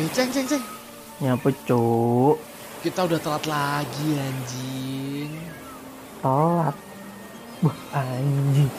[0.00, 0.64] Eh, ceng, ceng, ceng.
[1.20, 2.40] Nyapa cuk?
[2.80, 5.36] Kita udah telat lagi anjing.
[6.24, 6.72] Telat.
[7.60, 8.72] Wah anjing.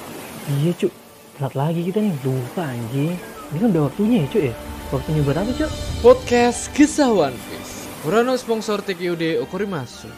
[0.49, 0.89] Iya cuk.
[1.37, 2.17] Telat lagi kita nih.
[2.25, 3.13] Lupa anjing.
[3.53, 4.55] Ini kan udah waktunya ya cuk ya.
[4.89, 5.71] Waktunya buat apa cuk?
[6.01, 7.85] Podcast Kisah One Piece.
[8.09, 10.09] Urano sponsor TQD Okorimasu.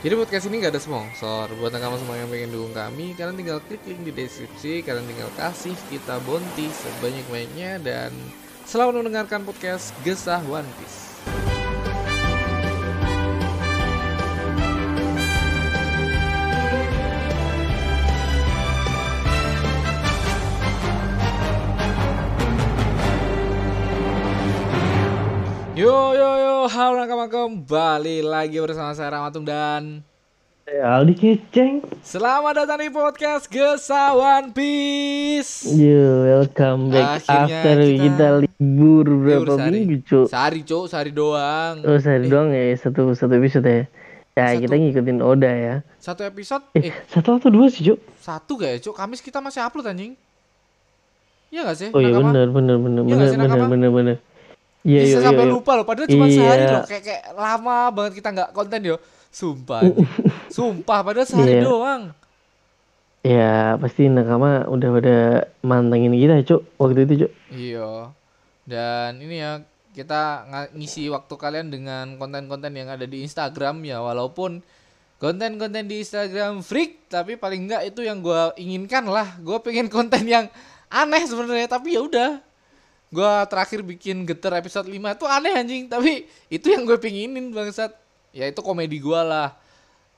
[0.00, 1.52] Jadi podcast ini gak ada sponsor.
[1.60, 4.80] Buat kamu semua yang pengen dukung kami, kalian tinggal klik link di deskripsi.
[4.80, 8.16] Kalian tinggal kasih kita bonti sebanyak-banyaknya dan
[8.66, 11.06] selamat mendengarkan podcast Gesah One Piece.
[25.78, 30.02] Yo yo yo, halo nakama kembali lagi bersama saya Ramatung dan
[30.66, 31.78] Aldi Keceng.
[32.02, 35.62] selamat datang di podcast Gesah One Piece.
[35.64, 39.70] Yo, welcome back Akhirnya after kita- kita, libur berapa sehari.
[39.78, 40.26] minggu cuk?
[40.26, 41.86] Sehari cok, sehari doang.
[41.86, 42.28] Oh sehari Eh.
[42.28, 43.82] doang ya satu satu episode ya.
[44.34, 44.60] Ya Satu.
[44.60, 45.74] kita ngikutin Oda ya.
[45.96, 48.02] Satu episode, Eh eh satu atau dua sih cuk?
[48.18, 48.94] satu gak ya cok?
[48.96, 50.18] Kamis kita masih upload anjing.
[51.46, 51.88] Iya gak sih?
[51.94, 52.34] Oh iya Nakama?
[52.34, 53.70] bener bener bener Iya nggak bener sih, bener Nakama?
[53.70, 54.16] bener bener.
[54.82, 55.54] Iya Bisa iya sampai iya.
[55.54, 56.34] lupa loh, padahal cuma Iya.
[56.36, 56.82] sehari loh.
[56.84, 58.98] Kayak, kayak lama banget kita nggak konten yo.
[59.36, 59.84] Sumpah.
[60.56, 61.68] Sumpah, padahal sehari Iya.
[61.68, 62.02] doang.
[63.20, 65.18] Ya pasti nakama udah pada
[65.60, 67.32] mantengin kita cuk waktu itu cuk.
[67.52, 67.90] Iya.
[68.64, 69.60] Dan ini ya
[69.92, 74.62] kita ngisi waktu kalian dengan konten-konten yang ada di Instagram ya walaupun
[75.18, 79.36] konten-konten di Instagram freak tapi paling enggak itu yang gua inginkan lah.
[79.42, 80.46] Gua pengen konten yang
[80.86, 82.38] aneh sebenarnya tapi ya udah.
[83.10, 88.05] Gua terakhir bikin geter episode 5 itu aneh anjing tapi itu yang gue pinginin bangsat.
[88.36, 89.48] Ya itu komedi gua lah.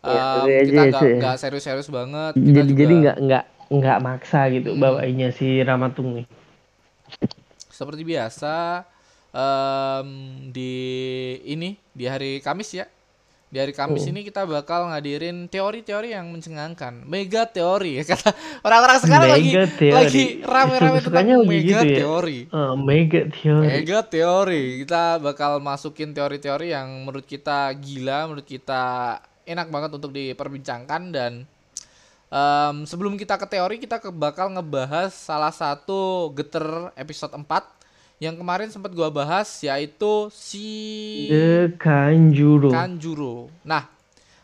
[0.03, 2.33] Ya, seru aja kita ya, nggak nggak serius-serius banget.
[2.35, 4.81] Kita Jadi juga- jadi nggak nggak nggak maksa gitu Hmm.
[4.83, 6.27] bawainnya si Ramatung nih.
[7.69, 8.83] seperti biasa
[9.31, 10.09] em,
[10.51, 10.75] di
[11.47, 12.87] ini di hari Kamis ya
[13.49, 14.13] di hari Kamis Hmm.
[14.13, 18.31] ini kita bakal ngadirin teori-teori yang mencengangkan mega teori ya kata
[18.61, 19.95] orang-orang sekarang lagi Mega teori.
[19.95, 21.99] lagi rame-rame tentang lagi mega gitu ya.
[21.99, 23.65] teori Eh, mega teori.
[23.67, 28.85] mega teori kita bakal masukin teori-teori yang menurut kita gila menurut kita
[29.43, 31.33] enak banget untuk diperbincangkan dan
[32.29, 36.63] em, sebelum kita ke teori kita bakal ngebahas salah satu geter
[36.95, 37.78] episode 4
[38.19, 40.67] yang kemarin sempat gua bahas yaitu si
[41.31, 42.67] The Kanjuro.
[42.67, 43.47] Kanjuro.
[43.63, 43.87] Nah,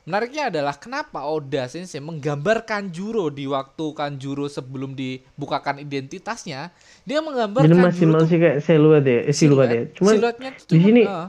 [0.06, 6.70] menariknya adalah kenapa Oda Sensei menggambar Kanjuro di waktu Kanjuro sebelum dibukakan identitasnya,
[7.02, 9.82] dia menggambar Jadi masih Kanjuro tuh masih kayak siluet ya, eh, siluet ya.
[9.98, 11.28] Cuman siluetnya di sini- eh,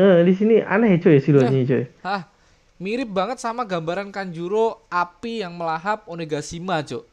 [0.00, 1.84] eh, di sini aneh coy siluetnya coy.
[2.00, 2.22] Hah,
[2.80, 7.11] mirip banget sama gambaran Kanjuro api yang melahap Onigashima, Cuk.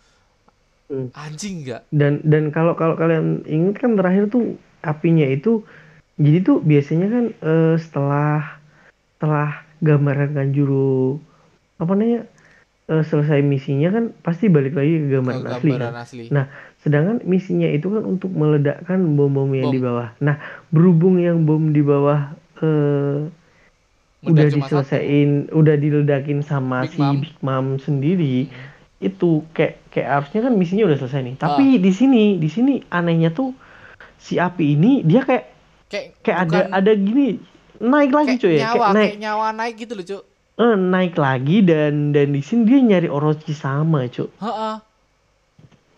[0.90, 1.14] Hmm.
[1.14, 1.86] Anjing enggak?
[1.94, 5.62] Dan dan kalau kalau kalian ingat kan terakhir tuh apinya itu
[6.18, 8.58] jadi tuh biasanya kan eh, setelah
[9.16, 11.22] setelah gambaran Kanjuro
[11.78, 12.26] apa namanya
[12.90, 16.04] eh, selesai misinya kan pasti balik lagi ke gambaran Ke asli gambaran kan.
[16.04, 16.24] asli.
[16.34, 16.46] Nah,
[16.82, 19.76] sedangkan misinya itu kan untuk meledakkan bom-bom yang Bom.
[19.78, 20.10] di bawah.
[20.20, 20.36] Nah,
[20.74, 22.34] berhubung yang bom di bawah
[22.66, 23.30] eh,
[24.20, 27.16] udah diselesain, udah diledakin sama Big si Mom.
[27.24, 28.52] Big Mom sendiri,
[29.00, 31.36] itu kayak kayak harusnya kan misinya udah selesai nih.
[31.36, 31.80] Tapi Ah.
[31.80, 33.56] di sini, di sini anehnya tuh
[34.16, 35.46] si api ini dia kayak
[35.88, 37.28] Kayak kayak ada bukan- ada gini
[37.80, 40.24] naik lagi kayak cuy ya, kayak naik kayak nyawa naik gitu loh, Cuk.
[40.60, 44.28] eh, naik lagi dan dan di sini dia nyari Orochi sama cuy.
[44.38, 44.76] Heeh.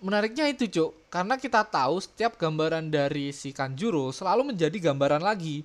[0.02, 0.92] Menariknya itu, Cuk.
[1.10, 5.62] Karena kita tahu setiap gambaran dari si Kanjuro selalu menjadi gambaran lagi.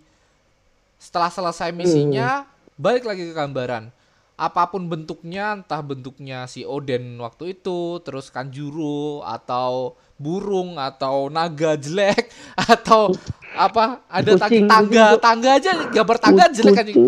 [0.96, 2.42] Setelah selesai misinya,
[2.74, 3.88] balik lagi ke gambaran.
[4.36, 11.76] Apa pun bentuknya, entah bentuknya si Oden waktu itu, terus Kanjuro atau burung atau naga
[11.76, 12.32] jelek
[12.72, 13.12] atau
[13.52, 17.00] apa ada tangga tangga tangga aja gambar tangga jelek Kucing.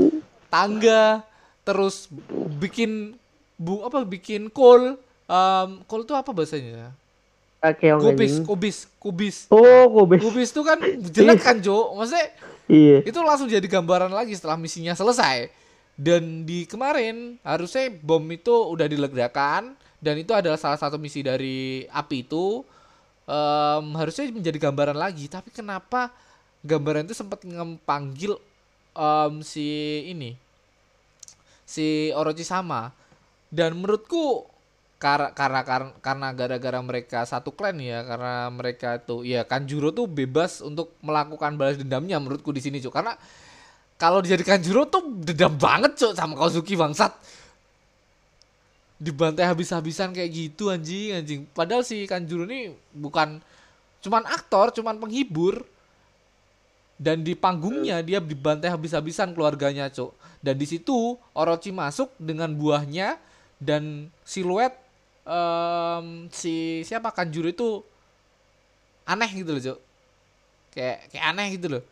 [0.53, 1.25] tangga
[1.65, 2.09] terus
[2.61, 3.17] bikin
[3.57, 6.93] bu apa bikin kol um, kol itu apa bahasanya?
[7.59, 9.37] Kakeong kubis kubis kubis.
[9.51, 10.21] Oh, kubis.
[10.21, 10.79] kubis itu kan
[11.13, 11.93] jelek kan Jo?
[11.97, 12.29] Maksudnya
[12.69, 13.01] Iya.
[13.01, 15.49] itu langsung jadi gambaran lagi setelah misinya selesai
[15.99, 21.83] dan di kemarin harusnya bom itu udah diledakan dan itu adalah salah satu misi dari
[21.91, 22.63] api itu.
[23.29, 26.09] Em, harusnya menjadi gambaran lagi tapi kenapa
[26.65, 28.39] gambaran itu sempat ngepanggil
[28.97, 29.67] em, si
[30.09, 30.39] ini
[31.67, 32.95] si Orochi sama?
[33.53, 34.47] Dan menurutku
[34.99, 40.11] karena karena karena karena gara-gara mereka satu klan ya karena mereka tuh ya Kanjuro tuh
[40.11, 43.15] bebas untuk melakukan balas dendamnya menurutku di sini cuy karena
[43.99, 47.11] kalau dijadikan Kanjuro tuh dendam banget cuy sama Kozuki bangsat.
[48.99, 51.41] Dibantai habis-habisan kayak gitu anjing anjing.
[51.51, 53.43] Padahal si Kanjuro ini bukan
[53.99, 55.67] cuman aktor cuman penghibur.
[56.99, 60.15] Dan di panggungnya dia dibantai habis-habisan keluarganya cuk.
[60.39, 63.19] Dan di situ Orochi masuk dengan buahnya
[63.59, 64.79] dan siluet
[65.27, 67.11] em, si siapa?
[67.11, 67.83] Kanjuro itu
[69.11, 69.79] aneh gitu loh cuk.
[70.71, 71.83] Kayak kayak aneh gitu loh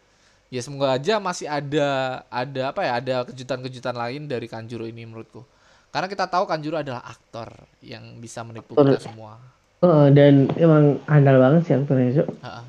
[0.46, 1.88] ya semoga aja masih ada
[2.26, 5.43] ada apa ya ada kejutan-kejutan lain dari Kanjuro ini menurutku
[5.88, 7.50] karena kita tahu Kanjuro adalah aktor
[7.81, 8.94] yang bisa menipu Aktor.
[8.94, 9.38] kita semua
[9.76, 12.28] Oh, dan emang andal banget sih aktornya Cok.
[12.40, 12.62] Ha-ha.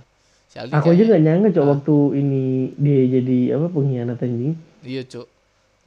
[0.45, 1.69] Si Aldi Aku aja kayaknya- nggak nyangka Cok Ah.
[1.71, 2.43] waktu ini
[2.75, 4.53] dia jadi apa pengkhianat anjing.
[4.83, 5.27] Iya, Cuk.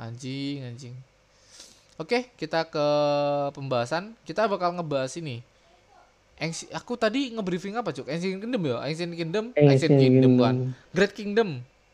[0.00, 0.94] Anjing, anjing.
[1.96, 2.86] Oke, kita ke
[3.52, 4.16] pembahasan.
[4.22, 5.44] Kita bakal ngebahas ini.
[6.40, 8.08] Anci- aku tadi ngebriefing apa, Cuk?
[8.08, 8.80] Ancient Kingdom ya?
[8.80, 9.44] Ancient Kingdom?
[9.52, 10.32] Ancient Ancient Kingdom, Kingdom.
[10.40, 10.54] bukan.
[10.90, 11.48] Great Kingdom.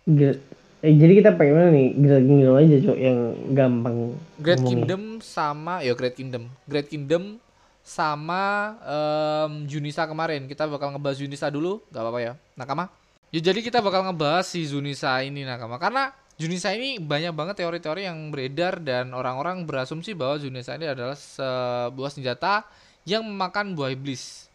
[0.06, 0.38] Gra-
[0.86, 3.18] eh, jadi kita pengen mana nih Great Kingdom aja Cok yang
[3.50, 3.96] gampang.
[4.38, 4.70] Great ngomongnya.
[4.70, 6.46] Kingdom sama ya Great Kingdom.
[6.70, 7.42] Great Kingdom
[7.82, 10.46] sama em, Junisa kemarin.
[10.46, 12.32] Kita bakal ngebahas Junisa dulu, gak apa-apa ya.
[12.54, 12.86] Nakama.
[13.34, 18.06] Ya jadi kita bakal ngebahas si Junisa ini Nakama karena Junisa ini banyak banget teori-teori
[18.06, 22.62] yang beredar dan orang-orang berasumsi bahwa Junisa ini adalah sebuah senjata
[23.02, 24.45] yang memakan buah iblis.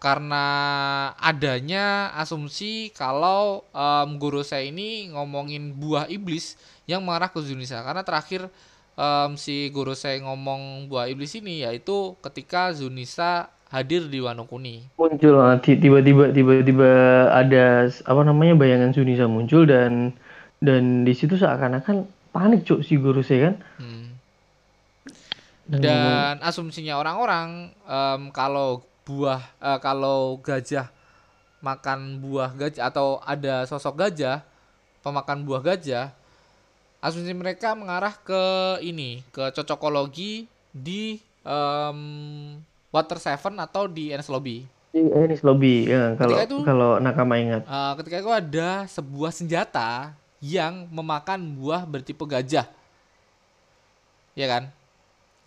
[0.00, 0.44] Karena
[1.20, 6.56] adanya asumsi kalau em, Gorosei ini ngomongin buah iblis
[6.88, 8.48] yang mengarah ke Junisa karena terakhir
[8.96, 14.82] em, si Gorosei ngomong buah iblis ini yaitu ketika Zunisa hadir di Wano Kuni.
[14.98, 16.90] muncul ah, ti- tiba-tiba tiba-tiba
[17.30, 20.16] ada apa namanya bayangan Sunisa muncul dan
[20.60, 24.16] dan di situ seakan-akan panik cuk si Gorosei kan Hmm.
[25.70, 30.86] dan, Dan asumsinya orang-orang em, kalau buah eh, kalau gajah
[31.60, 34.40] makan buah gajah atau ada sosok gajah
[35.00, 36.12] pemakan buah gajah
[36.98, 38.42] asumsi mereka mengarah ke
[38.80, 41.98] ini ke cocokologi di em,
[42.88, 44.64] Water Seven atau di Ernest Lobby.
[44.90, 45.06] ini
[45.40, 50.90] lobby ya kalau Ketika itu- kalau nakama ingat Eh, ketika itu ada sebuah senjata yang
[50.90, 52.66] memakan buah bertipe gajah.
[54.34, 54.64] Ya kan?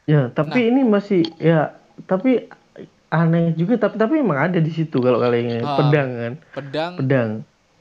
[0.04, 0.70] ya tapi Nah.
[0.70, 2.48] ini masih ya tapi
[3.13, 5.77] aneh juga tapi tapi emang ada di situ kalau kalian Ah.
[5.77, 7.30] pedang kan Pedang pedang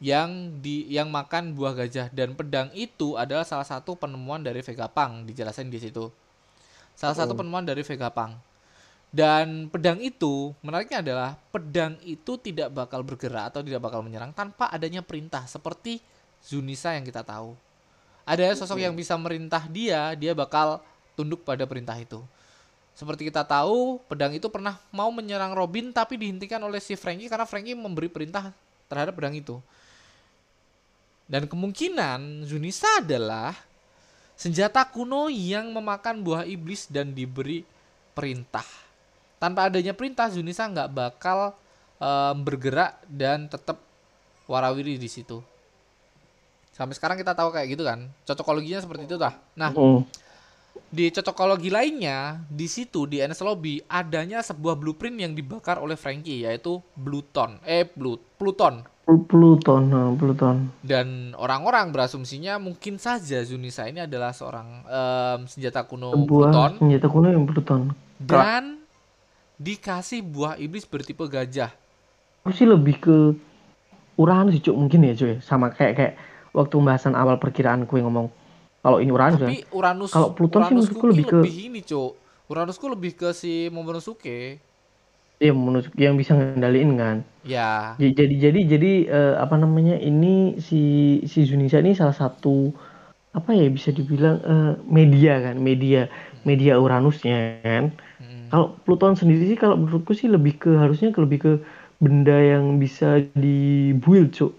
[0.02, 5.30] yang di yang makan buah gajah dan pedang itu adalah salah satu penemuan dari Vegapunk
[5.30, 6.10] dijelasin di situ.
[6.98, 7.38] Salah satu Oh.
[7.38, 8.34] penemuan dari Vegapunk.
[9.14, 14.66] Dan pedang itu menariknya adalah pedang itu tidak bakal bergerak atau tidak bakal menyerang tanpa
[14.74, 16.02] adanya perintah seperti
[16.42, 17.54] Zunisa yang kita tahu.
[18.26, 20.82] Ada sosok yang bisa merintah dia, dia bakal
[21.14, 22.18] tunduk pada perintah itu.
[22.92, 27.48] Seperti kita tahu, pedang itu pernah mau menyerang Robin tapi dihentikan oleh si Frankie karena
[27.48, 28.52] Frankie memberi perintah
[28.86, 29.56] terhadap pedang itu.
[31.24, 33.56] Dan kemungkinan Zunisa adalah
[34.36, 37.64] senjata kuno yang memakan buah iblis dan diberi
[38.12, 38.66] perintah.
[39.40, 41.56] Tanpa adanya perintah, Zunisa nggak bakal
[41.96, 43.80] em, bergerak dan tetap
[44.44, 45.40] warawiri di situ.
[46.76, 48.04] Sampai sekarang kita tahu kayak gitu kan.
[48.28, 49.32] Cocokologinya seperti itu dah.
[49.56, 49.72] Nah.
[50.92, 56.44] Di cocokologi lainnya, di situ di NS Lobby adanya sebuah blueprint yang dibakar oleh Frankie
[56.44, 57.56] yaitu Bluton.
[57.64, 58.84] Eh, Blut, Pluton.
[59.02, 65.82] Pl- Pluton nah, Pluton Dan orang-orang berasumsinya mungkin saja Zunisa ini adalah seorang em, senjata
[65.82, 67.90] kuno sebuah Pluton senjata kuno yang Pluton
[68.22, 68.78] dan
[69.58, 71.74] dikasih buah iblis bertipe gajah.
[72.46, 73.16] aku sih lebih ke
[74.14, 76.14] Uranus sih cuk mungkin ya cuy sama kayak kayak
[76.54, 78.30] waktu pembahasan awal perkiraanku yang ngomong
[78.82, 82.12] kalau ini Uranus Tapi Uranus Kalau Pluton sih Uranusku menurutku lebih ke- lebih ini, Cuk.
[82.52, 84.38] Uranusku lebih ke si Momonosuke.
[85.42, 87.16] ya menurut yang bisa ngendaliin kan.
[87.42, 90.82] Ya, jadi jadi jadi eh, apa namanya ini si
[91.26, 92.70] si Zunisa ini salah satu
[93.34, 96.06] apa ya bisa dibilang eh, media kan media
[96.48, 97.84] media Uranusnya kan.
[98.20, 101.52] Mm, kalau Pluton sendiri sih kalau menurutku sih lebih ke harusnya ke lebih ke
[102.02, 104.52] benda yang bisa dibuild cuk.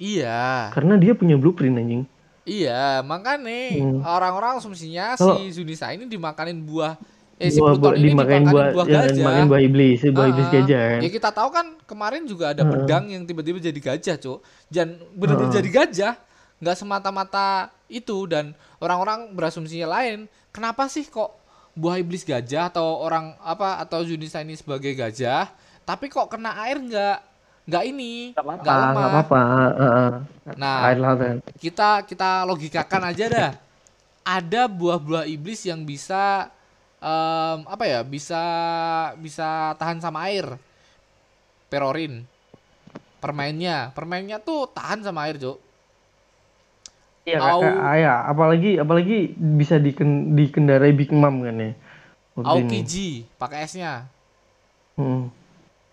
[0.00, 0.72] Iya.
[0.74, 2.02] karena dia punya blueprint anjing
[2.42, 4.00] Iya, makanya Hmm.
[4.00, 6.96] orang-orang asumsinya Kalau- si Zunisa ini dimakanin buah
[7.36, 9.16] eh si buah, Pluton buah, ini dimakanin buah, buah ya, gajah.
[9.16, 12.62] dimakain buah iblis buah iblis Ah, gajah kan Ya kita tahu kan kemarin juga ada
[12.62, 12.72] Heeh.
[12.74, 14.38] pedang yang tiba-tiba jadi gajah, Cuk.
[14.66, 15.58] Dan benar-benar Heeh.
[15.58, 16.14] jadi gajah,
[16.58, 17.48] nggak semata-mata
[17.86, 20.24] itu dan orang-orang berasumsinya lain.
[20.50, 21.36] Kenapa sih kok
[21.72, 25.48] buah iblis gajah atau orang apa atau Zunisa ini sebagai gajah,
[25.82, 27.18] tapi kok kena air nggak
[27.70, 29.40] nggak ini, Nggak apa-apa, nggak apa-apa.
[29.78, 30.10] heeh.
[30.58, 31.36] Nah, Air lautan.
[31.62, 33.50] kita kita logikakan aja dah.
[34.26, 36.50] Ada buah-buah iblis yang bisa
[37.00, 38.00] em, apa ya?
[38.02, 38.42] Bisa
[39.16, 40.58] bisa tahan sama air.
[41.70, 42.26] Perorin.
[43.22, 45.60] Permainnya, permainnya tuh tahan sama air, Cuk.
[47.28, 51.72] Iya, Au- ah, ya, apalagi apalagi bisa diken, dikendarai Big Mom kan ya.
[52.40, 54.08] Aokiji pakai esnya.
[54.96, 55.28] Hmm.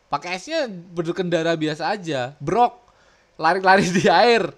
[0.08, 2.32] Pakai esnya berkendara biasa aja.
[2.40, 2.80] Brok
[3.36, 4.50] lari-lari di air.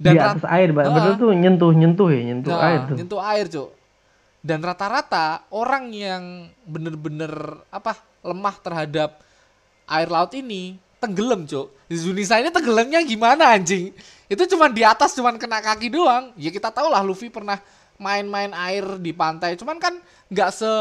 [0.00, 0.72] Dan di atas air.
[0.72, 2.96] Bener tuh nyentuh nyentuh ya, nyentuh Nah, air tuh.
[2.96, 3.70] nyentuh air, Cuk.
[4.40, 9.20] Dan rata-rata orang yang bener-bener apa lemah terhadap
[9.84, 11.68] air laut ini tenggelam, Cuk.
[11.92, 13.92] Zunisa ini tenggelamnya gimana anjing?
[14.24, 16.32] Itu cuma di atas cuman kena kaki doang.
[16.40, 17.60] Ya kita tahu lah Luffy pernah
[18.00, 20.00] main-main air di pantai, cuman kan
[20.32, 20.72] nggak se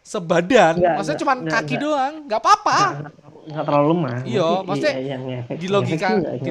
[0.00, 1.82] sebadan, Nggak, maksudnya nggak, kaki nggak.
[1.82, 2.78] doang, nggak apa-apa.
[3.00, 4.16] Nggak- terlalu lemah.
[4.22, 6.50] Iya, Maksudnya, maksudnya iya, yang ngefek- di logika di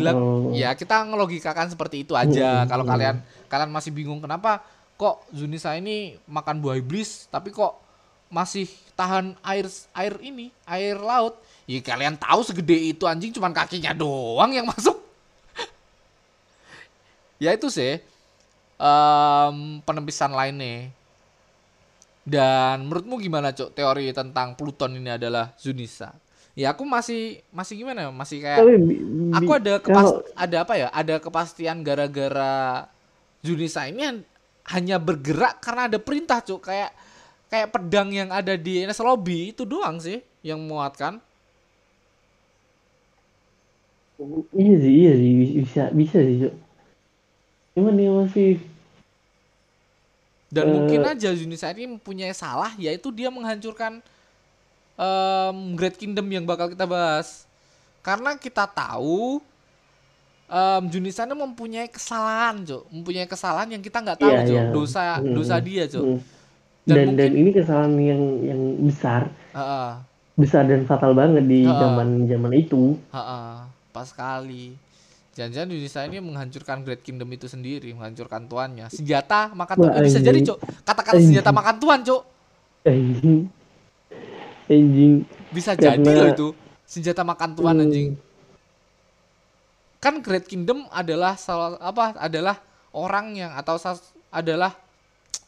[0.54, 2.64] ya kita ngelogikakan seperti itu aja.
[2.64, 3.16] Hmm, kalau kalian
[3.48, 4.60] kalian masih bingung kenapa
[4.96, 7.78] kok Zunisa ini makan buah iblis tapi kok
[8.28, 11.40] masih tahan air air ini air laut.
[11.66, 14.98] Ya kalian tahu segede itu anjing cuman kakinya doang yang masuk.
[17.40, 18.04] Ya itu sih
[18.76, 20.92] em, penempisan lainnya
[22.30, 26.14] dan menurutmu gimana cok teori tentang Pluton ini adalah Zunisa.
[26.54, 28.10] Ya aku masih masih gimana ya?
[28.14, 28.62] masih kayak
[29.34, 30.88] aku ada kepas kalau- ada apa ya?
[30.94, 32.86] Ada kepastian gara-gara
[33.42, 34.28] Junisa ini han-
[34.70, 36.70] hanya bergerak karena ada perintah cuk.
[36.70, 36.94] Kayak
[37.50, 41.18] kayak pedang yang ada di NS Lobby itu doang sih yang memuatkan
[44.52, 45.32] Iya sih, iya sih,
[45.64, 46.54] bisa, bisa sih, Cuk.
[47.72, 48.60] Cuman dia masih
[50.50, 50.72] dan Eh.
[50.72, 54.02] mungkin aja Junisa ini mempunyai salah yaitu dia menghancurkan
[54.96, 57.46] em, Great Kingdom yang bakal kita bahas
[58.02, 59.40] karena kita tahu
[60.46, 64.66] em, Junisa ini mempunyai kesalahan cuk mempunyai kesalahan yang kita nggak tahu Iya, cuk iya.
[64.70, 65.66] dosa Hmm, dosa hmm.
[65.66, 66.20] dia cuk Hmm.
[66.82, 69.22] Dan dan dan, mungkin- ini kesalahan yang yang besar,
[69.54, 69.92] Heeh.
[70.34, 71.78] besar dan fatal banget di Ah.
[71.78, 72.98] zaman zaman itu.
[73.14, 74.74] Ha pas sekali.
[75.40, 78.92] Jangan-jangan Yunisa ini menghancurkan Great Kingdom itu sendiri, menghancurkan tuannya.
[78.92, 79.92] Senjata makan tuan.
[79.96, 80.84] Wah, bisa jadi, Cok.
[80.84, 82.22] Kata-kata senjata makan tuan, Cok.
[82.84, 83.48] Anjing,
[84.68, 85.14] anjing.
[85.56, 86.48] Bisa Karena- jadi loh itu.
[86.84, 87.84] Senjata makan tuan Hmm.
[87.88, 88.10] anjing.
[90.04, 92.20] Kan Great Kingdom adalah salah apa?
[92.20, 92.60] Adalah
[92.92, 93.80] orang yang atau
[94.36, 94.76] adalah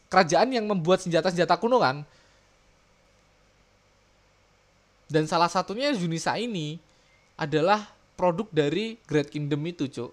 [0.08, 2.08] kerajaan yang membuat senjata-senjata kuno kan.
[5.12, 6.80] Dan salah satunya Yunisa ini
[7.36, 10.12] adalah produk dari Great Kingdom itu, Cuk.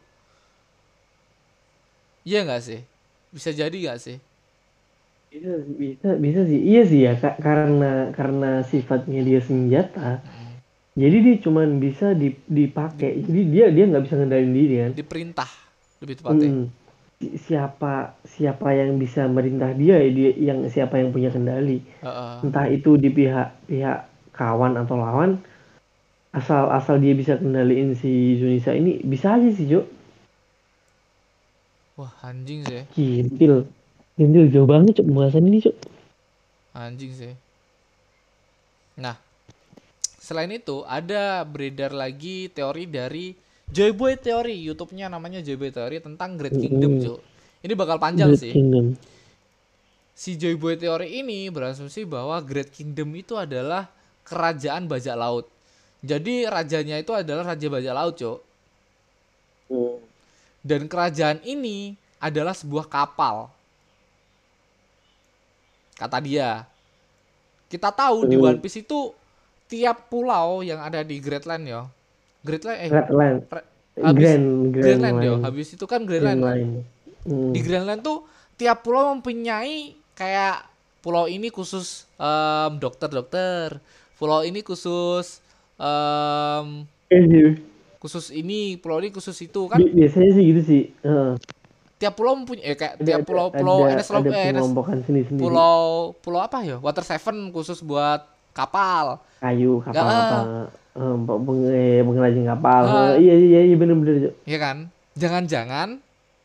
[2.29, 2.81] Iya nggak sih?
[3.35, 4.17] Bisa jadi nggak sih?
[5.33, 6.61] Bisa, bisa, bisa sih.
[6.71, 7.37] Iya sih ya, Kak.
[7.47, 10.11] Karena karena sifatnya dia senjata.
[11.03, 13.12] Jadi dia cuman bisa dip- dipakai.
[13.27, 14.93] Jadi dia dia nggak bisa ngendalin diri kan.
[14.97, 15.50] Diperintah
[16.03, 16.53] lebih tepatnya.
[16.53, 16.65] Hmm.
[17.19, 21.83] Si- Siapa siapa yang bisa merintah dia, ya dia yang siapa yang punya kendali.
[22.45, 23.99] Entah itu di pihak pihak
[24.38, 25.31] kawan atau lawan,
[26.29, 29.83] asal asal dia bisa kendaliin si Zunisa ini bisa aja sih Jo.
[31.99, 32.87] Wah, anjing sih.
[32.95, 33.67] Kintil,
[34.15, 35.77] kintil jauh banget cok pembahasan ini cok.
[36.79, 37.35] Anjing sih.
[39.03, 39.19] Nah,
[40.23, 43.35] selain itu ada beredar lagi teori dari
[43.69, 47.03] Joyboy Theory, YouTube-nya namanya Joyboy Theory tentang Great Kingdom.
[47.03, 47.19] Cuk.
[47.67, 48.53] Ini bakal panjang Great sih.
[48.55, 48.95] Kingdom.
[50.15, 53.91] Si Joyboy Theory ini berasumsi bahwa Great Kingdom itu adalah
[54.23, 55.51] kerajaan bajak laut.
[55.99, 58.38] Jadi rajanya itu adalah raja bajak laut, Cuk.
[59.69, 59.99] Hmm.
[60.62, 63.50] Dan kerajaan ini adalah sebuah kapal.
[65.95, 66.62] Kata dia.
[67.67, 68.47] Kita tahu di Hmm.
[68.49, 69.12] One Piece itu
[69.67, 71.83] tiap pulau yang ada di Great Land ya.
[72.40, 73.38] Great Land eh Line.
[73.45, 75.35] Re- habis- Grand Grand Grand Land ya.
[75.43, 76.47] Habis itu kan Grand Grand Land.
[76.47, 76.73] Line.
[77.26, 77.50] Hmm.
[77.52, 78.25] Di Grand Land tuh
[78.55, 80.64] tiap pulau mempunyai kayak
[80.99, 83.83] pulau ini khusus em, dokter-dokter.
[84.17, 85.43] Pulau ini khusus
[85.79, 87.51] sih.
[87.99, 90.83] khusus ini, pulau ini khusus itu kan Bi- biasanya sih gitu sih.
[91.01, 91.35] Heeh.
[91.99, 94.55] tiap pulau mempunyai eh, kayak Ada- tiap ada- pulau pulau ada, Lob- ada eh, NS
[94.55, 95.43] pengelompokan sendiri-sendiri.
[95.43, 95.83] pulau
[96.17, 98.23] pulau apa ya water seven khusus buat
[98.55, 100.45] kapal kayu kapal Nggak, kapal
[100.95, 102.83] eh, eh, pengrajin kapal.
[102.87, 104.31] Eh, iya iya iya bener-bener Jo.
[104.45, 105.99] ya kan jangan-jangan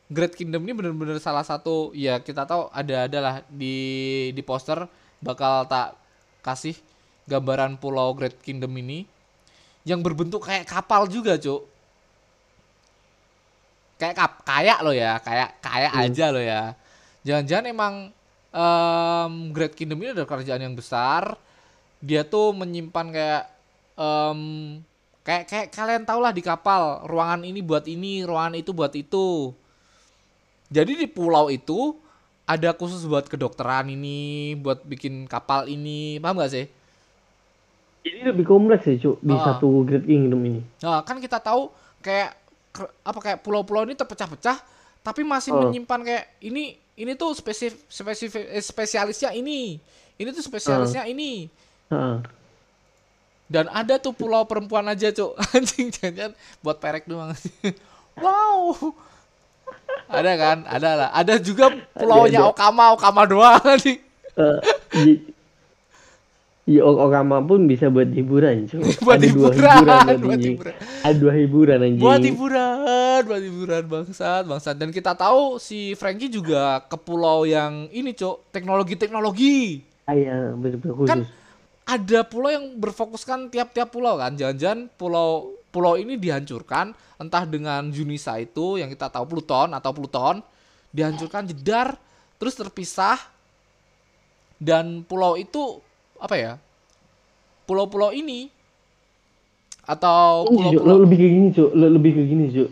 [0.10, 3.78] Great Kingdom ini bener-bener salah satu ya kita tahu ada adalah di
[4.30, 5.94] di poster bakal tak
[6.42, 6.74] kasih
[7.26, 9.06] gambaran pulau Great Kingdom ini
[9.84, 11.68] yang berbentuk kayak kapal juga cuk.
[14.00, 16.04] Kayak kap kayak lo ya kayak kayak Hmm.
[16.08, 16.62] aja lo ya.
[17.24, 17.94] Jangan-jangan emang
[18.54, 21.36] em, Great Kingdom ini adalah kerajaan yang besar.
[22.04, 23.44] Dia tuh menyimpan kayak
[23.96, 24.40] em,
[25.24, 29.56] kayak kayak kalian tau lah di kapal ruangan ini buat ini ruangan itu buat itu.
[30.74, 31.96] Jadi di pulau itu
[32.44, 36.20] ada khusus buat kedokteran ini buat bikin kapal ini.
[36.20, 36.66] Paham gak sih
[38.04, 39.42] jadi lebih kompleks ya cu di Ah.
[39.42, 42.36] satu Great Kingdom ini Nah, kan kita tahu kayak
[43.02, 44.58] apa kayak pulau-pulau ini terpecah-pecah
[45.00, 45.68] tapi masih Oh.
[45.68, 49.82] menyimpan kayak ini ini tuh spesif spesifik eh, spesialisnya ini.
[50.14, 51.50] Ini tuh spesialisnya ini.
[51.90, 52.18] Heeh.
[53.46, 55.34] Dan ada tuh pulau perempuan aja, Cuk.
[55.58, 57.34] Anjing jangan buat perek doang.
[58.22, 58.78] wow.
[60.06, 62.54] ada kan ada lah ada juga pulaunya Ada, ada.
[62.54, 63.98] Okama Okama doang nih
[64.34, 64.60] Eh,
[66.64, 68.80] Iya, Okama pun bisa buat hiburan, cuy.
[69.06, 72.00] buat Ada dua hiburan hiburan buat hiburan Ada dua hiburan anjing.
[72.00, 77.88] buat hiburan buat hiburan bangsat bangsat dan kita tahu si Frankie juga ke pulau yang
[77.90, 81.10] ini cok teknologi teknologi Ah, iya, bener-bener khusus.
[81.10, 81.20] kan
[81.84, 88.36] ada pulau yang berfokuskan tiap-tiap pulau kan jangan-jangan pulau pulau ini dihancurkan entah dengan Junisa
[88.36, 90.40] itu yang kita tahu Pluton atau Pluton
[90.90, 92.00] dihancurkan jedar
[92.36, 93.20] terus terpisah
[94.58, 95.80] dan pulau itu
[96.24, 96.54] apa ya
[97.68, 98.48] pulau-pulau ini
[99.84, 101.70] atau pulau-pulau lebih ke gini, Cuk.
[101.76, 102.70] Le- Lebih ke gini, Cuk.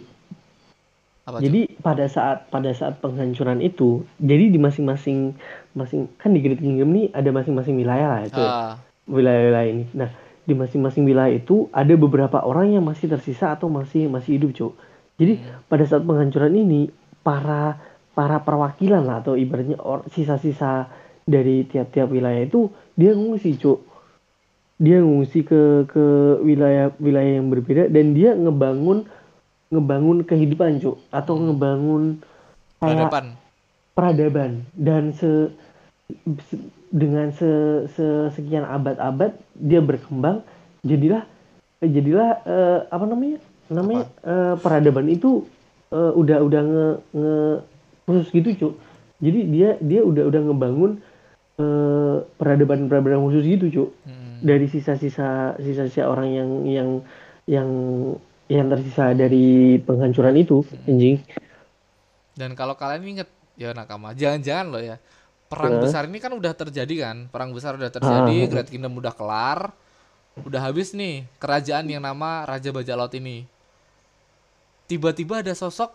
[1.27, 1.43] apa Cuk?
[1.43, 5.35] Jadi pada saat pada saat penghancuran itu, jadi di masing-masing
[5.75, 8.39] masing kan di Great Kingdom ini ada masing-masing wilayah lah itu.
[8.39, 8.79] Ah,
[9.11, 9.83] Wilayah-wilayah ini.
[9.91, 10.07] Nah,
[10.47, 14.73] di masing-masing wilayah itu ada beberapa orang yang masih tersisa atau masih masih hidup, Cuk.
[15.19, 16.87] Jadi pada saat penghancuran ini
[17.27, 17.75] para
[18.15, 20.87] para perwakilan lah atau ibaratnya or- sisa-sisa
[21.27, 23.81] dari tiap-tiap wilayah itu dia ngungsi, Cuk.
[24.77, 26.05] Dia ngungsi ke ke
[26.41, 29.09] wilayah-wilayah yang berbeda dan dia ngebangun
[29.73, 32.21] ngebangun kehidupan, Cuk, atau ngebangun
[32.77, 33.33] peradaban.
[33.97, 34.51] peradaban.
[34.77, 35.49] Dan se,
[36.49, 37.49] se- dengan se,
[37.95, 40.43] se- sekian abad-abad dia berkembang
[40.83, 41.23] jadilah
[41.79, 43.39] jadilah eh, apa namanya?
[43.71, 45.47] Namanya eh, peradaban itu
[45.89, 47.35] eh, udah udah nge, nge
[48.05, 48.73] khusus gitu cuk.
[49.21, 50.91] Jadi dia dia udah udah ngebangun
[51.61, 54.41] eh, peradaban peradaban khusus gitu cuk Hmm.
[54.41, 56.89] dari sisa-sisa sisa-sisa orang yang yang
[57.45, 57.69] yang
[58.47, 61.21] yang tersisa dari penghancuran itu anjing
[62.31, 64.97] Dan kalau kalian inget ya nakama, jangan-jangan loh ya.
[65.45, 65.81] Perang Ya.
[65.83, 67.27] besar ini kan udah terjadi kan?
[67.27, 68.49] Perang besar udah terjadi, Ah.
[68.49, 69.75] Great Kingdom udah kelar.
[70.41, 73.43] Udah habis nih kerajaan yang nama Raja Bajak Laut ini.
[74.87, 75.91] Tiba-tiba ada sosok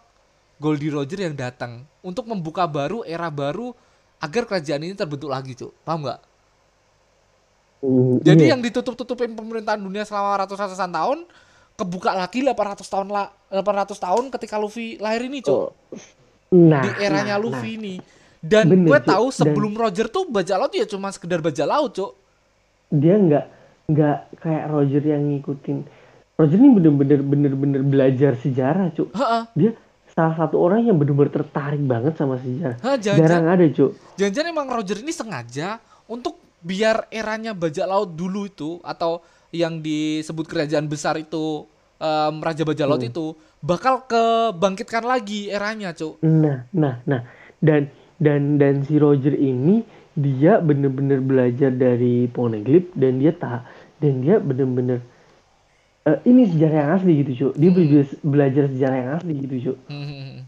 [0.57, 3.73] Goldie Roger yang datang untuk membuka baru era baru
[4.21, 5.73] agar kerajaan ini terbentuk lagi, Cuk.
[5.85, 6.21] Paham nggak?
[7.85, 8.51] Mm, Jadi iya.
[8.57, 11.19] yang ditutup-tutupin pemerintahan dunia selama ratus-ratusan tahun
[11.77, 15.71] kebuka lagi 800 tahun lah 800 tahun ketika Luffy lahir ini, Cuk Oh.
[16.47, 17.95] Nah, di eranya nah, Luffy ini.
[18.41, 21.93] Dan Bener, gue tahu Dan- sebelum Roger tuh bajak laut ya cuma sekedar bajak laut,
[21.93, 22.13] Cuk.
[22.15, 23.45] nah, dia nggak
[23.87, 25.79] nggak kayak Roger yang ngikutin.
[26.37, 29.09] Roger ini bener-bener bener-bener belajar sejarah, cuk.
[29.17, 29.43] Heeh.
[29.57, 29.71] Dia
[30.17, 32.81] salah satu orang yang bener-bener tertarik banget sama sejarah.
[32.81, 33.91] Hah, Jarang jangan-jangan ada, cuk.
[34.17, 35.69] jangan-jangan emang Roger ini sengaja
[36.09, 39.21] untuk biar eranya bajak laut dulu itu atau
[39.53, 43.13] yang disebut kerajaan besar itu em, Raja Bajak Laut Hmm.
[43.13, 43.27] itu
[43.61, 46.21] bakal kebangkitkan lagi eranya, Cuk.
[46.25, 47.23] Nah, nah, nah.
[47.61, 49.85] Dan dan dan si Roger ini
[50.17, 53.69] dia bener-bener belajar dari Poneglyph dan dia tak
[54.01, 55.05] dan dia bener-bener
[56.07, 57.53] eh, ini sejarah yang asli gitu, cuk.
[57.59, 59.77] Dia belajar, belajar sejarah yang asli gitu, cuk.
[59.91, 60.47] Hmm.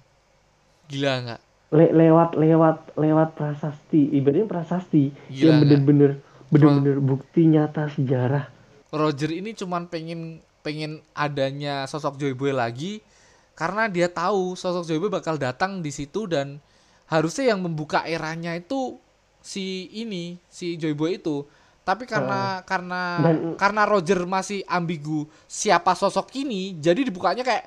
[0.88, 1.40] Gila nggak?
[1.68, 6.10] Le- lewat lewat lewat prasasti ibaratnya prasasti Gila yang bener-bener
[6.48, 8.48] bener-bener bukti nyata sejarah
[8.88, 13.04] Roger ini cuman pengen pengen adanya sosok Joy Boy lagi
[13.52, 16.56] karena dia tahu sosok Joy Boy bakal datang di situ dan
[17.04, 18.96] harusnya yang membuka eranya itu
[19.44, 21.44] si ini si Joy Boy itu
[21.88, 27.64] tapi karena karena Dan- karena Roger masih ambigu siapa sosok ini jadi dibukanya kayak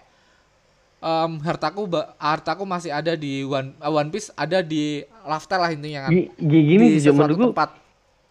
[1.01, 1.89] em, hartaku
[2.21, 6.13] hartaku masih ada di One, uh, One Piece ada di Laftel lah intinya kan.
[6.13, 7.69] Gi- gi- gini di sih menurut gua tempat.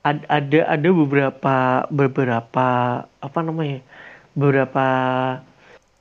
[0.06, 1.56] ad- ada ada beberapa
[1.90, 2.66] beberapa
[3.02, 3.82] apa namanya
[4.32, 4.86] beberapa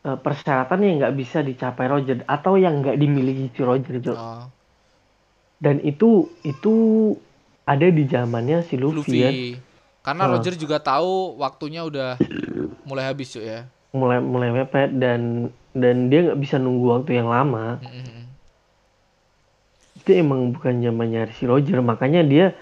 [0.06, 4.14] eh, persyaratan yang nggak bisa dicapai Roger atau yang nggak dimiliki si Roger Cuk.
[4.16, 4.46] Oh,
[5.58, 6.74] dan itu itu
[7.66, 9.18] ada di zamannya si Luffy, Luffy.
[9.20, 9.32] ya
[10.10, 10.34] Karena Oh.
[10.34, 12.18] Roger juga tahu waktunya udah
[12.82, 13.70] mulai habis cuy ya.
[13.90, 18.22] mulai mulai mepet dan dan dia nggak bisa nunggu waktu yang lama Mm-mm.
[19.96, 22.58] itu emang bukan zamannya si Roger makanya dia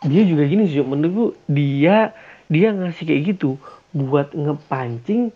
[0.00, 2.12] dia juga gini sih menurut gua, dia
[2.46, 3.56] dia ngasih kayak gitu
[3.90, 5.32] buat ngepancing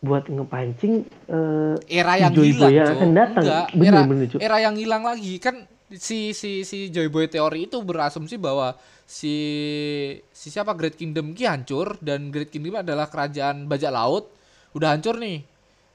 [0.00, 2.96] buat ngepancing eh, Era yang hilang yang Cuk.
[2.96, 3.44] akan datang.
[3.44, 5.64] Enggak, Bener, era, bener, era yang hilang lagi kan
[5.96, 9.34] si si si Joy Boy teori itu berasumsi bahwa si
[10.32, 14.28] si siapa Great Kingdom ki hancur dan Great Kingdom adalah kerajaan bajak laut
[14.72, 15.44] udah hancur nih.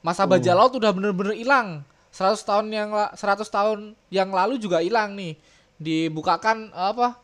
[0.05, 0.37] Masa Hmm.
[0.37, 1.81] bajak laut udah bener-bener hilang.
[2.13, 5.37] 100 tahun yang la- 100 tahun yang lalu juga hilang nih.
[5.77, 7.17] Dibukakan apa?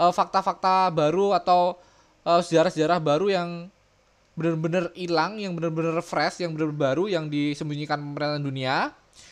[0.00, 1.76] eh, fakta-fakta baru atau
[2.24, 3.48] eh, sejarah-sejarah baru yang
[4.32, 8.76] benar-benar hilang, yang benar-benar fresh, yang benar-benar baru, yang disembunyikan pemerintahan dunia,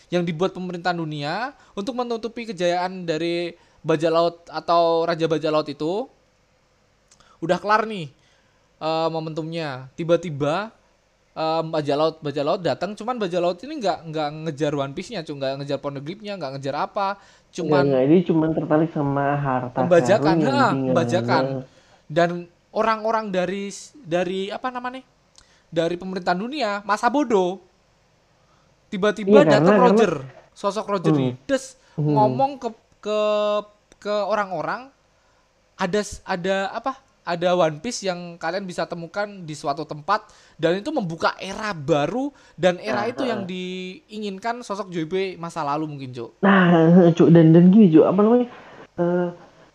[0.09, 3.53] yang dibuat pemerintahan dunia untuk menutupi kejayaan dari
[3.85, 6.09] bajak laut atau raja bajak laut itu.
[7.39, 8.11] Udah kelar nih
[8.81, 9.93] eh, momentumnya.
[9.95, 10.73] Tiba-tiba
[11.39, 15.23] em, bajak laut bajak laut datang cuman bajak laut ini nggak nggak ngejar One Piece-nya
[15.23, 17.09] cuma nggak ngejar poneglyphnya nggak ngejar apa
[17.55, 21.45] cuman enggak, ini cuma tertarik sama harta yang ha, pembajakan.
[22.11, 22.31] dan
[22.75, 23.71] orang-orang dari
[24.03, 25.07] dari apa namanya
[25.71, 27.63] dari pemerintahan dunia masa bodoh
[28.89, 30.13] tiba-tiba Iya, karena- datang karena- Roger
[30.53, 31.21] sosok Roger Hmm.
[31.21, 32.15] ini des Hmm.
[32.15, 33.21] ngomong ke ke
[33.99, 34.91] ke orang-orang
[35.75, 40.89] ada ada apa ada One Piece yang kalian bisa temukan di suatu tempat dan itu
[40.89, 45.05] membuka era baru dan era itu yang diinginkan sosok Joy
[45.37, 46.41] masa lalu mungkin Cuk.
[46.41, 46.73] Nah,
[47.17, 48.47] cuk dan dan gini cuk, apa namanya?
[48.97, 49.29] Eh,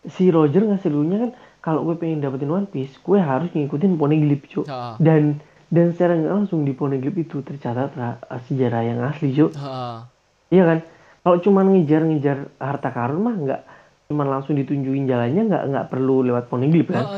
[0.09, 4.43] si Roger ngasih dulunya kan kalau gue pengen dapetin One Piece, gue harus ngikutin Poneglyph
[4.49, 4.65] cuk.
[4.65, 4.97] Ha.
[4.97, 5.37] Dan
[5.73, 9.57] dan secara nggak langsung di Poneglyph itu tercatat ra- sejarah yang asli cuk.
[9.57, 10.05] Ha.
[10.53, 10.79] Iya kan?
[11.25, 13.61] Kalau cuma ngejar-ngejar harta karun mah nggak
[14.05, 17.17] cuma langsung ditunjukin jalannya nggak nggak perlu lewat Poneglyph kan.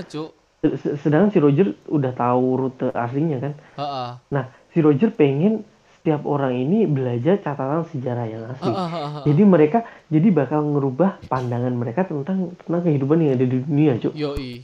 [1.04, 3.54] Sedangkan si Roger udah tahu rute aslinya kan.
[4.32, 5.68] Nah, si Roger pengen
[6.00, 8.72] setiap orang ini belajar catatan sejarah yang asli.
[9.26, 14.14] Jadi mereka jadi bakal ngerubah pandangan mereka tentang tentang kehidupan yang ada di dunia, Cuk.
[14.16, 14.64] Yoi.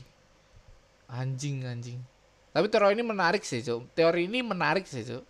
[1.12, 2.11] Anjing anjing.
[2.52, 3.88] Tapi teori ini menarik sih, Cuk.
[3.92, 5.24] Teori ini menarik sih, Cuk.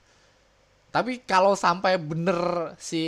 [0.90, 2.36] Tapi kalau sampai bener
[2.76, 3.04] si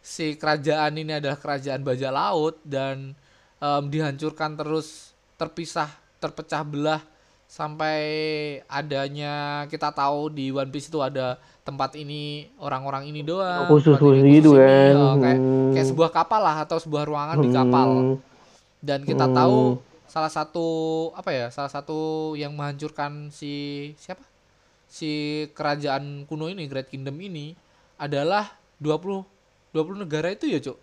[0.00, 3.12] si kerajaan ini adalah kerajaan bajak laut dan
[3.56, 7.02] em, dihancurkan terus terpisah, terpecah belah
[7.46, 7.98] sampai
[8.64, 9.34] adanya
[9.66, 13.66] kita tahu di One Piece itu ada tempat ini orang-orang ini doang.
[13.66, 14.64] Khusus tempat ini khusus gitu ini.
[14.64, 14.94] kan.
[14.96, 15.70] Oh, kayak Hmm.
[15.70, 18.16] kayak sebuah kapal lah atau sebuah ruangan di kapal Hmm,
[18.80, 19.34] dan kita Hmm.
[19.36, 19.58] tahu
[20.10, 20.66] salah satu
[21.14, 23.52] apa ya salah satu yang menghancurkan si
[23.94, 24.26] siapa?
[24.90, 27.54] Si kerajaan kuno ini Great Kingdom ini
[27.94, 29.22] adalah 20
[29.70, 30.78] 20 negara itu ya cuk?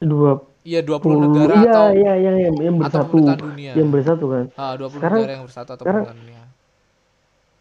[0.00, 3.72] Dua iya 20 puluh negara iya, atau iya, iya, yang, yang bersatu, dunia.
[3.76, 4.44] Yang bersatu kan.
[4.56, 6.42] ah 20 Sekarang- negara yang bersatu atau sekarang- dunia.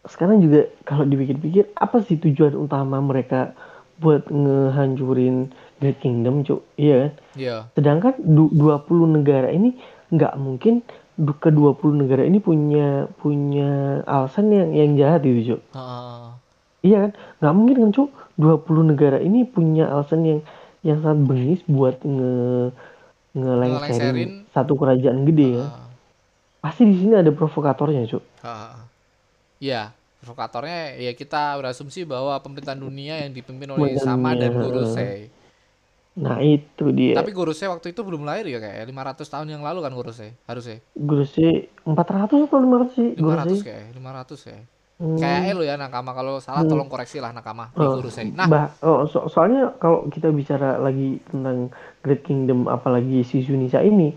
[0.06, 3.52] Sekarang juga kalau dipikir-pikir apa sih tujuan utama mereka
[3.96, 6.62] buat ngehancurin Great Kingdom, Cuk?
[6.76, 7.12] Iya kan?
[7.36, 9.76] iya Sedangkan du- 20 negara ini
[10.12, 10.84] nggak mungkin
[11.16, 15.62] ke 20 negara ini punya punya alasan yang yang jahat itu, Cuk.
[15.72, 16.36] Ah,
[16.84, 17.12] Iya kan?
[17.40, 18.10] Nggak mungkin kan, Cuk.
[18.36, 20.40] 20 negara ini punya alasan yang
[20.84, 22.76] yang sangat bengis buat nge
[23.36, 24.48] Ngelengserin.
[24.52, 25.66] satu kerajaan gede ya.
[25.66, 25.88] ah,
[26.60, 28.24] Pasti di sini ada provokatornya, Cuk.
[28.44, 28.88] ah.
[29.56, 29.95] Iya,
[30.26, 35.30] provokatornya ya kita berasumsi bahwa pemerintahan dunia yang dipimpin oleh Sama dan dunia, Gorosei.
[36.16, 37.14] Nah, itu dia.
[37.14, 40.82] Tapi Gorosei waktu itu belum lahir ya kayak 500 tahun yang lalu kan Gorosei, harusnya.
[40.96, 43.10] Grossi 400 atau 500 sih?
[43.14, 43.58] 500 Grossi.
[43.62, 44.60] kayak, 500 ya.
[44.96, 45.20] Hmm.
[45.20, 46.72] Kayak lo ya Nakama kalau salah Hmm.
[46.72, 48.32] tolong koreksi lah Nakama di Oh, Gorosei.
[48.32, 51.68] Nah, bah- oh, so- soalnya kalau kita bicara lagi tentang
[52.00, 54.16] Great Kingdom apalagi si Sunisa ini,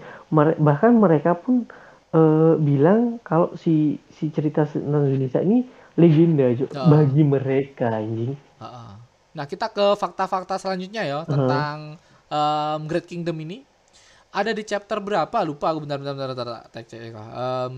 [0.56, 1.66] bahkan mereka pun
[2.08, 5.60] eh, bilang kalau si si cerita tentang Sunisa ini
[5.98, 6.86] legenda Cuk, Oh.
[6.88, 8.38] bagi mereka anjing.
[8.62, 8.90] Heeh.
[9.34, 11.98] Nah, kita ke fakta-fakta selanjutnya ya tentang
[12.30, 13.66] em, Great Kingdom ini.
[14.30, 15.36] Ada di chapter berapa?
[15.42, 17.26] Lupa aku bentar bentar bentar, bentar, bentar.
[17.34, 17.74] Em,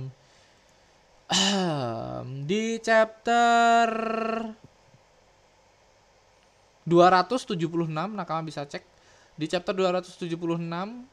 [1.31, 3.89] ehm, di chapter
[6.85, 8.83] 276 Nakama bisa cek.
[9.39, 11.07] Di chapter 276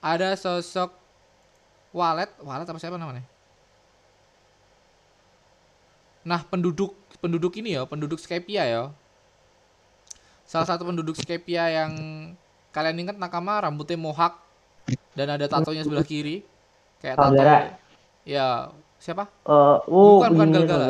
[0.00, 0.90] ada sosok
[1.94, 3.22] Walet, Walet apa siapa namanya?
[6.24, 8.82] Nah, penduduk penduduk ini ya, penduduk Skypia ya.
[10.44, 11.92] Salah satu penduduk Skypia yang
[12.68, 14.36] kalian ingat Nakama rambutnya mohak
[15.14, 16.44] dan ada tatonya sebelah kiri.
[17.00, 17.24] Kayak tato.
[17.32, 17.56] Kalgara.
[18.24, 19.28] Ya, siapa?
[19.44, 20.86] Eh, oh, Bukan, bukan Galgala.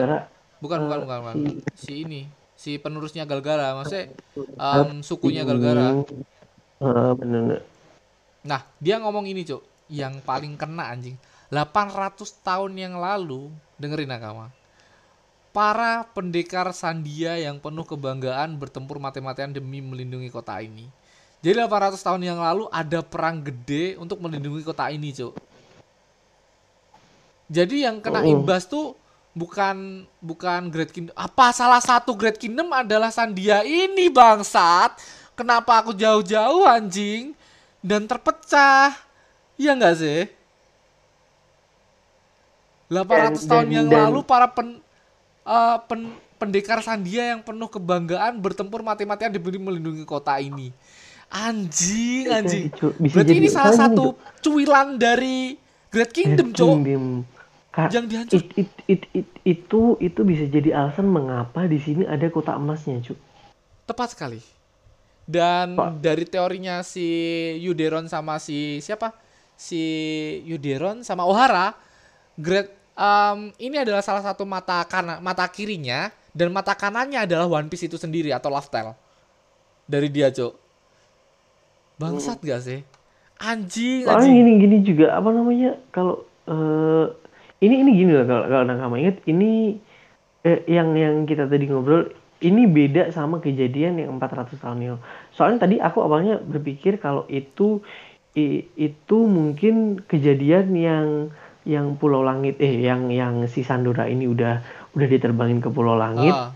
[0.62, 1.34] Bukan, bukan, Eh, bukan, bukan.
[1.74, 6.02] si- ini, si penerusnya Galgara, maksudnya em, sukunya Galgara.
[6.78, 7.62] Eh, bener.
[8.46, 9.62] Nah, dia ngomong ini, Cuk.
[9.90, 11.18] Yang paling kena anjing.
[11.50, 14.48] 800 tahun yang lalu, dengerin Nakama.
[15.54, 20.90] Para pendekar Sandia yang penuh kebanggaan bertempur mati-matian demi melindungi kota ini.
[21.46, 25.38] Jadi 800 tahun yang lalu ada perang gede untuk melindungi kota ini, Cuk.
[27.46, 28.34] Jadi yang kena Oh.
[28.34, 28.98] imbas tuh
[29.30, 31.14] bukan bukan Great Kingdom.
[31.14, 34.98] Apa salah satu Great Kingdom adalah Sandia ini, bangsat?
[35.38, 37.30] Kenapa aku jauh-jauh anjing
[37.78, 38.90] dan terpecah?
[39.54, 40.20] Iya nggak sih?
[42.90, 44.80] 800 Dan- tahun dan- yang dan- lalu para pen,
[45.44, 50.74] eh, pen- pendekar Sandia yang penuh kebanggaan bertempur mati-matian demi melindungi kota ini.
[51.30, 52.64] Anjing, anjing.
[53.00, 54.42] Bisa Berarti ini salah satu Cuk.
[54.44, 55.56] cuilan dari
[55.88, 56.76] Great Kingdom, Cok.
[57.90, 58.38] Yang dihancur.
[58.38, 63.02] it- it- it- it- itu itu bisa jadi alasan mengapa di sini ada kota emasnya,
[63.02, 63.18] Cuk.
[63.84, 64.38] Tepat sekali.
[65.24, 65.98] Dan Pak.
[65.98, 67.08] dari teorinya si
[67.58, 69.16] Yuderon sama si siapa?
[69.56, 69.80] Si
[70.44, 71.74] Yuderon sama Ohara,
[72.36, 77.66] Great em, ini adalah salah satu mata kanan mata kirinya dan mata kanannya adalah One
[77.66, 78.94] Piece itu sendiri atau Laftel
[79.84, 80.54] dari dia cok
[81.94, 82.80] bangsat gak sih?
[83.38, 84.34] Anjing Soalnya anjing.
[84.34, 87.06] gini gini juga apa namanya kalau eh,
[87.60, 89.78] ini ini gini loh kalau kalau nakama ingat ini
[90.42, 92.10] eh, yang yang kita tadi ngobrol
[92.42, 95.02] ini beda sama kejadian yang 400 tahun yang lalu.
[95.32, 97.80] Soalnya tadi aku awalnya berpikir kalau itu
[98.36, 101.06] i- itu mungkin kejadian yang
[101.64, 104.60] yang Pulau Langit eh yang yang si Sandora ini udah
[104.92, 106.52] udah diterbangin ke Pulau Langit Ah,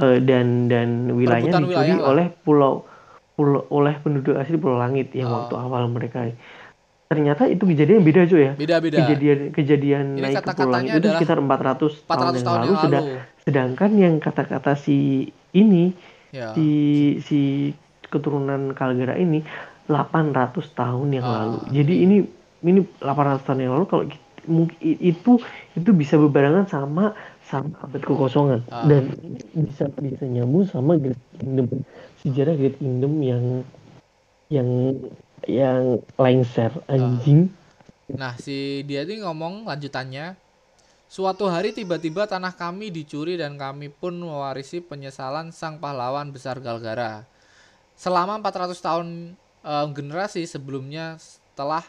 [0.00, 2.84] eh, dan dan wilayahnya dicuri wilayah oleh pulau
[3.32, 5.34] pulau oleh penduduk asli Pulau Langit yang Ah.
[5.40, 6.28] waktu awal mereka.
[7.06, 8.52] Ternyata itu kejadian beda cuy ya?
[8.54, 12.58] Beda-beda kejadian kejadian Ini naik ke Pulau Langit itu sekitar 400 tahun 400 yang tahun
[12.60, 13.14] lalu, yang lalu.
[13.40, 15.90] sedangkan yang kata-kata si ini
[16.30, 16.54] ya.
[16.54, 16.68] si
[17.20, 17.40] si
[18.06, 19.42] keturunan Kalgera ini
[19.86, 21.56] 800 tahun yang Ah, lalu.
[21.72, 22.16] jadi ini
[22.62, 24.04] ini 800 tahun yang lalu kalau
[24.80, 25.32] itu
[25.76, 27.12] itu bisa berbarengan sama
[27.50, 28.60] sama abad kekosongan.
[28.70, 28.86] Ah.
[28.86, 29.10] dan
[29.52, 31.82] bisa bisa nyambung sama Great Kingdom.
[32.22, 33.44] Sejarah Great Kingdom yang
[34.50, 34.68] yang
[35.46, 37.50] yang lengser anjing.
[38.10, 40.34] Nah, si dia ini ngomong lanjutannya,
[41.06, 47.26] suatu hari tiba-tiba tanah kami dicuri dan kami pun mewarisi penyesalan sang pahlawan besar Galgara.
[47.94, 49.08] Selama 400 tahun
[49.62, 51.20] eh, generasi sebelumnya
[51.54, 51.86] telah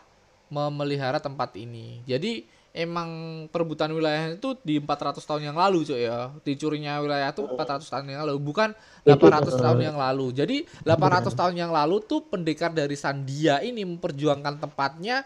[0.51, 2.03] memelihara tempat ini.
[2.03, 2.43] Jadi
[2.75, 6.31] emang perebutan wilayah itu di 400 tahun yang lalu, cuy ya.
[6.43, 8.69] Dicurinya wilayah itu 400 tahun yang lalu, bukan
[9.07, 10.35] 800 tahun yang lalu.
[10.35, 15.23] Jadi 800 tahun yang lalu tuh pendekar dari Sandia ini memperjuangkan tempatnya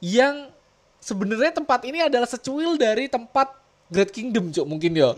[0.00, 0.48] yang
[0.98, 3.60] sebenarnya tempat ini adalah secuil dari tempat
[3.92, 5.12] Great Kingdom, Cuk, mungkin ya.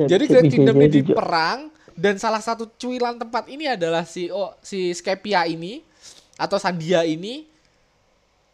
[0.00, 4.96] Jadi Great Kingdom ini diperang dan salah satu cuilan tempat ini adalah si oh, si
[4.96, 5.84] Skepia ini
[6.40, 7.51] atau Sandia ini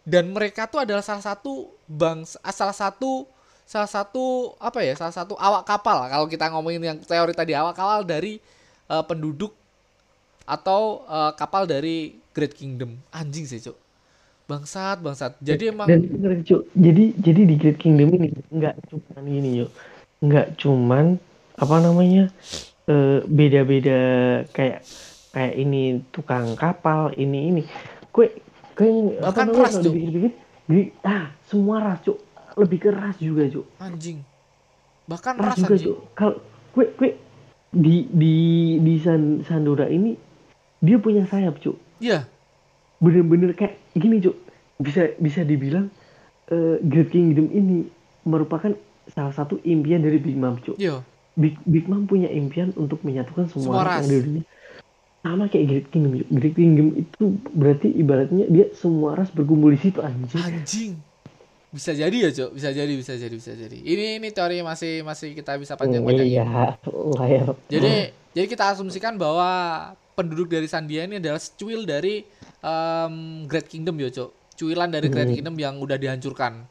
[0.08, 3.28] dan mereka tuh adalah salah satu bangsa ah, salah satu
[3.68, 6.08] salah satu apa ya salah satu awak kapal.
[6.08, 8.40] Kalau kita ngomongin yang teori tadi awak kapal dari
[8.88, 9.52] eh, penduduk
[10.48, 12.96] atau eh, kapal dari Great Kingdom.
[13.12, 13.76] Anjing sih cuk.
[14.48, 15.36] Bangsat bangsat.
[15.44, 16.00] Jadi emang dan
[16.40, 16.72] Cuk.
[16.72, 19.70] jadi jadi di Great Kingdom ini nggak cuman gini yuk
[20.24, 21.20] nggak cuman
[21.60, 22.32] apa namanya
[22.88, 24.00] eh, beda-beda
[24.56, 24.80] kayak
[25.36, 27.62] kayak ini tukang kapal ini ini.
[28.08, 28.47] Kue
[28.78, 29.92] kue apa namanya ras, kalau Cuk.
[29.92, 30.32] dipikir-pikir
[30.70, 32.18] di- ah semua ras cuk.
[32.54, 33.66] Lebih keras juga cuk.
[33.78, 34.18] Anjing.
[35.06, 35.98] Bahkan ras ras juga anjing cuk.
[36.14, 36.34] Kalau
[36.70, 37.10] kue kue
[37.68, 38.34] di di
[38.78, 40.14] di San, Sandora ini
[40.78, 41.74] dia punya sayap cuk.
[41.98, 42.30] Iya.
[42.98, 44.36] Bener-bener kayak gini cuk.
[44.78, 45.90] Bisa bisa dibilang
[46.48, 47.90] eh, Great Kingdom ini
[48.22, 48.70] merupakan
[49.10, 50.78] salah satu impian dari Big Mom cuk.
[50.78, 51.02] Iya.
[51.34, 54.44] Big, Big Mom punya impian untuk menyatukan semua, Semua ras yang di dunia
[55.22, 56.12] sama kayak Great Kingdom.
[56.30, 60.42] Great Kingdom itu berarti ibaratnya dia semua ras berkumpul di situ anjing.
[60.42, 60.92] Anjing.
[61.68, 62.50] Bisa jadi ya cok.
[62.54, 63.78] Bisa jadi bisa jadi bisa jadi.
[63.82, 66.78] Ini ini teori masih masih kita bisa panjang panjangin iya.
[66.88, 69.48] Lah ya jadi jadi kita asumsikan bahwa
[70.14, 72.24] penduduk dari Sandia ini adalah secuil dari
[72.62, 74.56] em, Great Kingdom ya cok.
[74.58, 75.36] Cuilan dari Great Hmm.
[75.38, 76.62] Kingdom yang udah dihancurkan.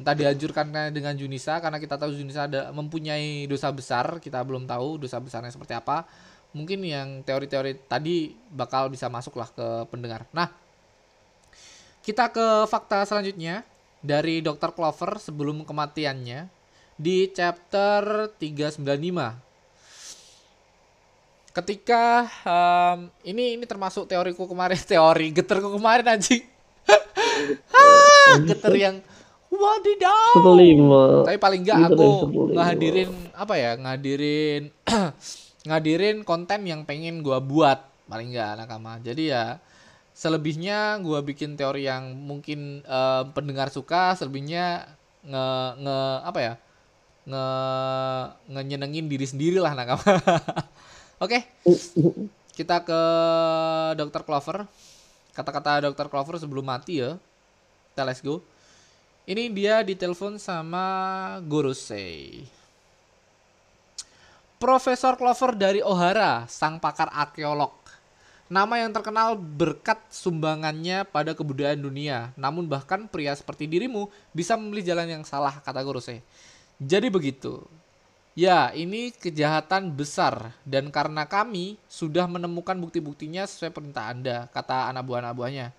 [0.00, 4.18] Entah dihancurkan dengan Junisa karena kita tahu Junisa ada mempunyai dosa besar.
[4.18, 6.08] Kita belum tahu dosa besarnya seperti apa
[6.50, 10.26] mungkin yang teori-teori tadi bakal bisa masuk lah ke pendengar.
[10.34, 10.50] Nah
[12.00, 13.62] kita ke fakta selanjutnya
[14.00, 14.72] dari Dr.
[14.72, 16.48] Clover sebelum kematiannya
[16.96, 19.50] di chapter 395
[21.50, 26.42] ketika em, ini ini termasuk teoriku kemarin teori geterku kemarin anjing.
[27.72, 28.96] Ah, geter yang
[29.48, 30.36] wadidaw.
[31.24, 34.68] Tapi paling enggak aku ngehadirin apa ya ngehadirin
[35.66, 39.44] ngadirin konten yang pengen gua buat paling enggak nakama jadi ya
[40.16, 44.88] selebihnya gua bikin teori yang mungkin eh, pendengar suka selebihnya
[45.20, 45.46] nge
[45.84, 46.54] nge apa ya
[47.28, 47.46] nge
[48.48, 50.00] ngenyenengin diri sendiri lah nakama
[51.24, 51.38] oke
[52.60, 53.00] kita ke
[53.96, 54.68] dokter Clover.
[55.32, 57.16] Kata-kata dokter Clover sebelum mati ya
[58.00, 58.44] let's go.
[59.24, 60.84] Ini dia ditelepon sama
[61.44, 62.44] Gorosei
[64.60, 67.72] Profesor Clover dari Ohara, sang pakar arkeolog.
[68.52, 72.36] Nama yang terkenal berkat sumbangannya pada kebudayaan dunia.
[72.36, 76.20] Namun bahkan pria seperti dirimu bisa memilih jalan yang salah, kata Gorosei.
[76.76, 77.64] Jadi begitu.
[78.36, 85.08] Ya, ini kejahatan besar dan karena kami sudah menemukan bukti-buktinya sesuai perintah Anda, kata anak
[85.08, 85.72] buah-anak buahnya.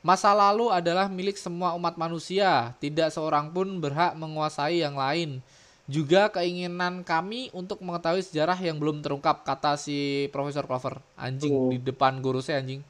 [0.00, 5.44] Masa lalu adalah milik semua umat manusia, tidak seorang pun berhak menguasai yang lain.
[5.88, 11.00] Juga keinginan kami untuk mengetahui sejarah yang belum terungkap, kata si Profesor Clover.
[11.16, 11.72] Anjing Oh.
[11.72, 12.84] di depan guru saya anjing.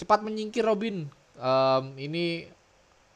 [0.00, 1.04] Cepat menyingkir Robin.
[1.36, 2.48] Em, ini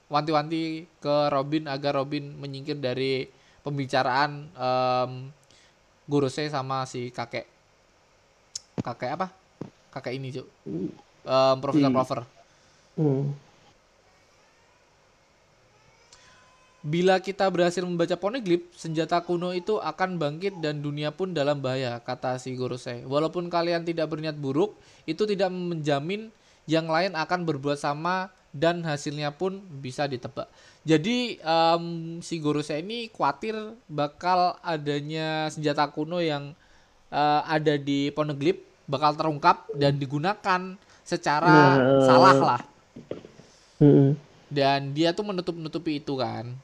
[0.06, 3.26] wanti-wanti ke Robin agar Robin menyingkir dari
[3.60, 5.12] pembicaraan um,
[6.06, 7.42] Gorose sama si kakek
[8.78, 9.26] kakek apa
[9.90, 10.46] kakek ini cuk
[11.26, 12.20] um, Profesor Si- Clover
[12.94, 13.28] Hmm.
[16.86, 21.98] Bila kita berhasil membaca poneglyph, senjata kuno itu akan bangkit dan dunia pun dalam bahaya,
[21.98, 23.02] kata si Gorosei.
[23.02, 26.30] Walaupun kalian tidak berniat buruk, itu tidak menjamin
[26.70, 30.46] yang lain akan berbuat sama dan hasilnya pun bisa ditebak.
[30.86, 31.42] Jadi
[32.22, 33.58] si Gorosei ini khawatir
[33.90, 36.54] bakal adanya senjata kuno yang
[37.10, 42.62] eh, ada di poneglyph bakal terungkap dan digunakan secara Nah, salah lah
[43.76, 44.16] Hmm.
[44.48, 46.56] dan dia tuh menutup-nutupi itu kan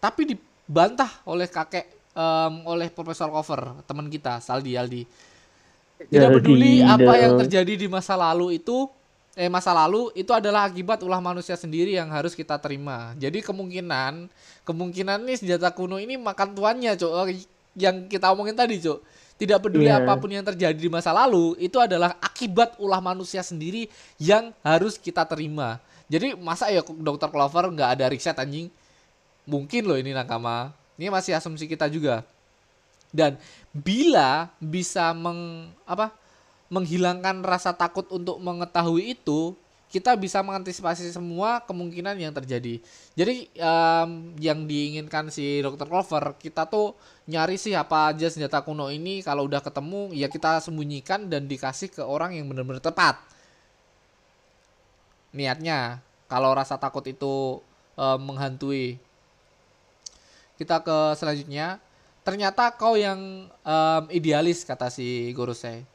[0.00, 5.04] tapi dibantah oleh kakek em, oleh Profesor Cover teman kita Saldi Aldi.
[6.00, 7.16] Tidak Ya, peduli apa tidak.
[7.20, 8.88] yang terjadi di masa lalu itu
[9.36, 13.12] eh masa lalu itu adalah akibat ulah manusia sendiri yang harus kita terima.
[13.20, 14.26] Jadi kemungkinan
[14.64, 17.12] kemungkinan nih senjata kuno ini makan tuannya cok
[17.76, 18.98] yang kita omongin tadi cok
[19.36, 20.02] tidak peduli Iya.
[20.04, 24.96] apa pun yang terjadi di masa lalu itu adalah akibat ulah manusia sendiri yang harus
[24.96, 25.76] kita terima.
[26.10, 28.72] Jadi masa ya dokter Clover nggak ada riset anjing
[29.50, 30.70] mungkin loh ini nakama.
[30.94, 32.22] Ini masih asumsi kita juga.
[33.10, 33.34] Dan
[33.74, 36.14] bila bisa meng apa
[36.70, 39.58] menghilangkan rasa takut untuk mengetahui itu
[39.90, 42.78] kita bisa mengantisipasi semua kemungkinan yang terjadi.
[43.18, 46.94] Jadi em, yang diinginkan si dokter Clover kita tuh
[47.26, 49.18] nyari sih apa aja senjata kuno ini.
[49.26, 53.18] Kalau udah ketemu ya kita sembunyikan dan dikasih ke orang yang benar-benar tepat.
[55.34, 55.98] Niatnya
[56.30, 57.58] kalau rasa takut itu
[57.98, 59.09] eh, menghantui
[60.60, 61.80] kita ke selanjutnya.
[62.20, 65.88] Ternyata kau yang em, idealis kata si Gorosei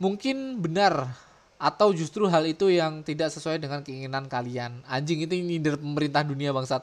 [0.00, 1.12] mungkin benar
[1.60, 4.80] atau justru hal itu yang tidak sesuai dengan keinginan kalian.
[4.88, 6.80] Anjing itu nyindir pemerintah dunia bangsat.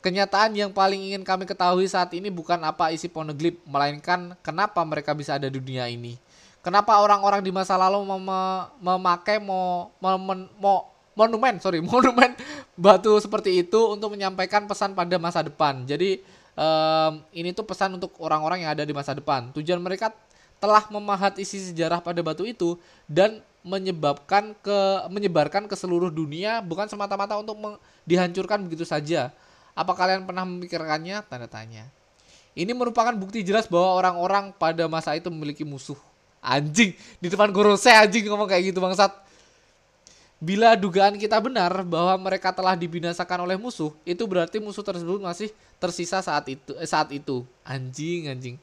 [0.00, 5.12] Kenyataan yang paling ingin kami ketahui saat ini bukan apa isi poneglyph melainkan kenapa mereka
[5.12, 6.16] bisa ada di dunia ini.
[6.62, 12.34] Kenapa orang-orang di masa lalu mem- memakai mo, momen- mo- monumen sorry monumen
[12.74, 16.20] batu seperti itu untuk menyampaikan pesan pada masa depan jadi
[16.54, 20.12] em, ini tuh pesan untuk orang-orang yang ada di masa depan tujuan mereka
[20.60, 22.76] telah memahat isi sejarah pada batu itu
[23.08, 24.78] dan menyebabkan ke
[25.12, 29.32] menyebarkan ke seluruh dunia bukan semata-mata untuk meng- dihancurkan begitu saja.
[29.76, 31.24] Apa kalian pernah memikirkannya?
[31.28, 31.88] Tanda tanya.
[32.56, 35.96] Ini merupakan bukti jelas bahwa orang-orang pada masa itu memiliki musuh.
[36.40, 39.12] Anjing di depan Gorosei anjing ngomong kayak gitu bangsat.
[40.40, 45.52] Bila dugaan kita benar bahwa mereka telah dibinasakan oleh musuh, itu berarti musuh tersebut masih
[45.76, 47.44] tersisa saat itu eh, saat itu.
[47.60, 48.56] Anjing anjing.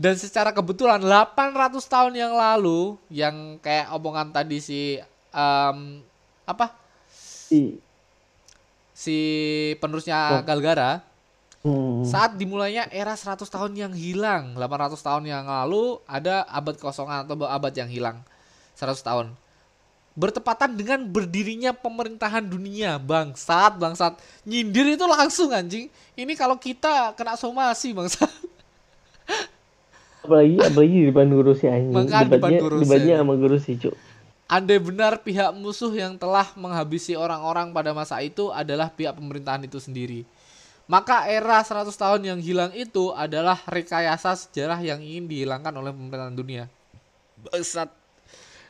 [0.00, 4.96] Dan secara kebetulan 800 tahun yang lalu yang kayak omongan tadi si
[5.30, 6.00] em,
[6.48, 6.72] apa?
[7.52, 7.76] I-
[8.96, 9.16] si
[9.78, 11.04] penerusnya Galgara
[11.62, 12.02] Hmm.
[12.02, 14.58] saat dimulainya era 100 tahun yang hilang.
[14.58, 18.18] 800 tahun yang lalu ada abad kosongan atau abad yang hilang.
[18.74, 19.30] 100 tahun
[20.12, 27.36] bertepatan dengan berdirinya pemerintahan dunia bangsat bangsat nyindir itu langsung anjing ini kalau kita kena
[27.40, 28.28] somasi bangsat
[30.24, 31.96] apalagi apalagi di depan guru si anjing
[32.28, 33.96] debatnya debatnya sama guru si cuk
[34.52, 39.80] Andai benar pihak musuh yang telah menghabisi orang-orang pada masa itu adalah pihak pemerintahan itu
[39.80, 40.28] sendiri.
[40.84, 46.36] Maka era 100 tahun yang hilang itu adalah rekayasa sejarah yang ingin dihilangkan oleh pemerintahan
[46.36, 46.68] dunia.
[47.40, 48.01] Bangsat.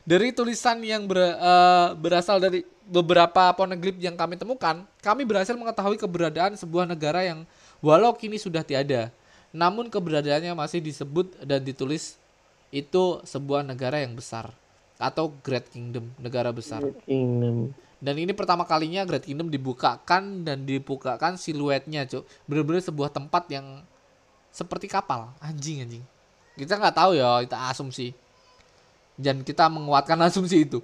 [0.03, 5.95] Dari tulisan yang ber- eh, berasal dari beberapa poneglyph yang kami temukan, kami berhasil mengetahui
[5.95, 7.47] keberadaan sebuah negara yang
[7.79, 9.07] walau kini sudah tiada,
[9.55, 12.19] namun keberadaannya masih disebut dan ditulis
[12.73, 14.51] itu sebuah negara yang besar
[14.99, 16.83] atau Great Kingdom, negara besar.
[17.05, 17.71] Kingdom
[18.03, 22.27] Dan ini pertama kalinya Great Kingdom dibukakan dan dibukakan siluetnya, Cuk.
[22.43, 23.79] Bener-bener sebuah tempat yang
[24.51, 26.03] seperti kapal, anjing anjing.
[26.59, 28.11] Kita nggak tahu ya, kita asumsi.
[29.13, 30.81] Dan kita menguatkan asumsi itu.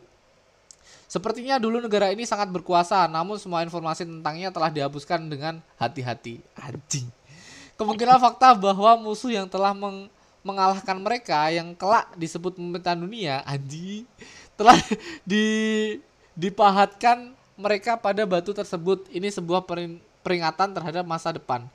[1.10, 6.38] Sepertinya dulu negara ini sangat berkuasa, namun semua informasi tentangnya telah dihapuskan dengan hati-hati.
[6.54, 7.10] Anjing.
[7.82, 10.12] Kemungkinan fakta bahwa musuh yang telah meng-
[10.46, 14.06] mengalahkan mereka yang kelak disebut pemerintahan dunia, anjing,
[14.54, 14.78] telah
[15.30, 15.44] di
[16.38, 19.10] dipahatkan mereka pada batu tersebut.
[19.10, 21.66] Ini sebuah perin- peringatan terhadap masa depan.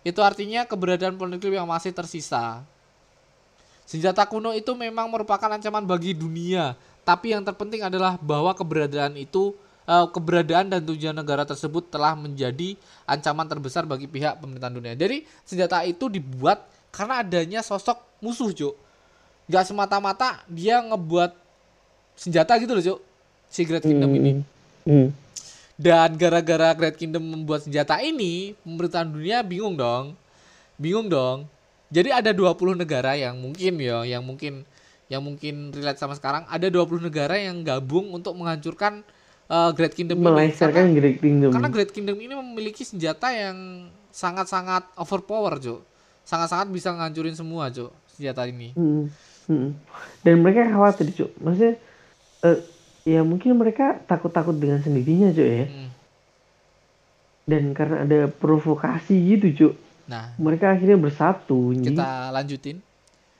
[0.00, 2.64] Itu artinya keberadaan poneglyph yang masih tersisa.
[3.88, 6.76] Senjata kuno itu memang merupakan ancaman bagi dunia,
[7.08, 9.56] tapi yang terpenting adalah bahwa keberadaan itu
[9.88, 12.76] eh, keberadaan dan tujuan negara tersebut telah menjadi
[13.08, 14.92] ancaman terbesar bagi pihak pemerintahan dunia.
[14.92, 18.76] Jadi senjata itu dibuat karena adanya sosok musuh, Cuk.
[19.48, 21.32] Gak semata-mata dia ngebuat
[22.12, 23.00] senjata gitu loh, Cuk.
[23.48, 24.44] Si Great Kingdom ini.
[24.84, 25.08] Hmm.
[25.80, 30.12] Dan gara-gara Great Kingdom membuat senjata ini, pemerintahan dunia bingung dong.
[30.76, 31.48] Bingung dong.
[31.88, 34.68] Jadi ada 20 negara yang mungkin ya, yang mungkin
[35.08, 39.00] yang mungkin relate sama sekarang, ada 20 negara yang gabung untuk menghancurkan
[39.48, 40.52] uh, Great Kingdom ini.
[40.52, 41.50] Karena, Great Kingdom.
[41.50, 45.80] karena Great Kingdom ini memiliki senjata yang sangat-sangat overpower, Jo.
[46.28, 48.76] Sangat-sangat bisa ngancurin semua, Jo, senjata ini.
[48.76, 49.08] Mm,
[49.48, 49.70] mm.
[50.20, 51.32] Dan mereka khawatir, Cuk.
[51.40, 51.80] Maksudnya
[52.44, 52.58] eh,
[53.08, 55.66] ya mungkin mereka takut-takut dengan sendirinya, Cuk ya.
[55.72, 55.90] Mm.
[57.48, 59.74] Dan karena ada provokasi gitu, Cuk.
[60.08, 62.80] Nah, Mereka akhirnya bersatu, kita lanjutin.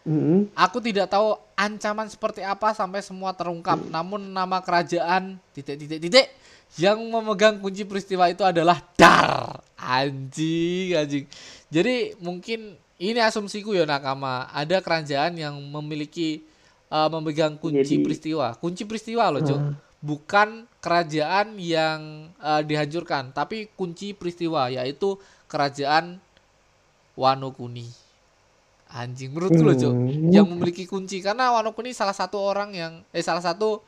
[0.09, 0.49] Mm-mm.
[0.57, 3.77] Aku tidak tahu ancaman seperti apa sampai semua terungkap.
[3.89, 6.29] Namun nama kerajaan titik-titik-titik
[6.77, 9.61] yang memegang kunci peristiwa itu adalah Dar.
[9.77, 11.25] Anjing, anjing.
[11.69, 14.49] Jadi mungkin ini asumsiku ya Nakama.
[14.53, 16.41] Ada kerajaan yang memiliki
[16.89, 18.57] eh, memegang kunci Jadi- peristiwa.
[18.57, 19.61] Kunci peristiwa loh, Cuk.
[19.61, 19.73] Ah.
[20.01, 20.49] Bukan
[20.81, 26.17] kerajaan yang eh, dihancurkan, tapi kunci peristiwa yaitu kerajaan
[27.19, 27.83] Wano Kuni.
[28.89, 30.33] Anjing menurutku loh, Cuk Hmm.
[30.33, 33.83] yang memiliki kunci karena Wano Kuni salah satu orang yang eh salah satu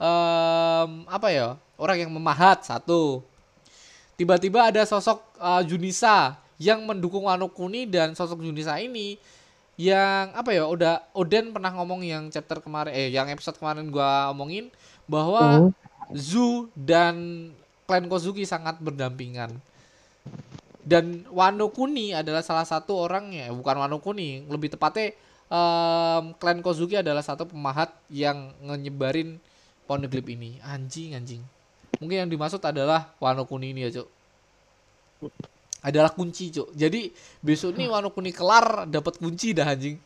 [0.00, 3.20] em, apa ya orang yang memahat satu
[4.16, 9.20] tiba-tiba ada sosok eh, Junisa yang mendukung Wano Kuni dan sosok Junisa ini
[9.76, 14.32] yang apa ya udah Oden pernah ngomong yang chapter kemarin eh yang episode kemarin gua
[14.32, 14.72] omongin
[15.04, 15.72] bahwa Hmm.
[16.14, 17.50] Zu dan
[17.84, 19.50] klan Kozuki sangat berdampingan.
[20.86, 25.10] Dan Wano Kuni adalah salah satu orang ya, bukan Wano Kuni, lebih tepatnya
[25.50, 29.42] em, klan Kozuki adalah satu pemahat yang nyebarin
[29.90, 30.62] poneglyph ini.
[30.62, 31.42] Anjing, anjing.
[31.98, 34.08] Mungkin yang dimaksud adalah Wano Kuni ini ya, Cuk.
[35.82, 36.70] Adalah kunci, Cuk.
[36.70, 37.10] Jadi
[37.42, 39.98] besok nih Wano Kuni kelar dapat kunci dah anjing.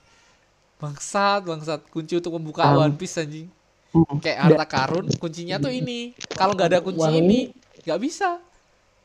[0.81, 1.85] Bangsat, bangsat.
[1.93, 2.81] Kunci untuk membuka Am.
[2.89, 3.53] One Piece anjing
[3.91, 4.23] Hmm.
[4.23, 7.51] kayak harta karun kuncinya tuh ini kalau nggak ada kunci ini
[7.83, 8.39] nggak bisa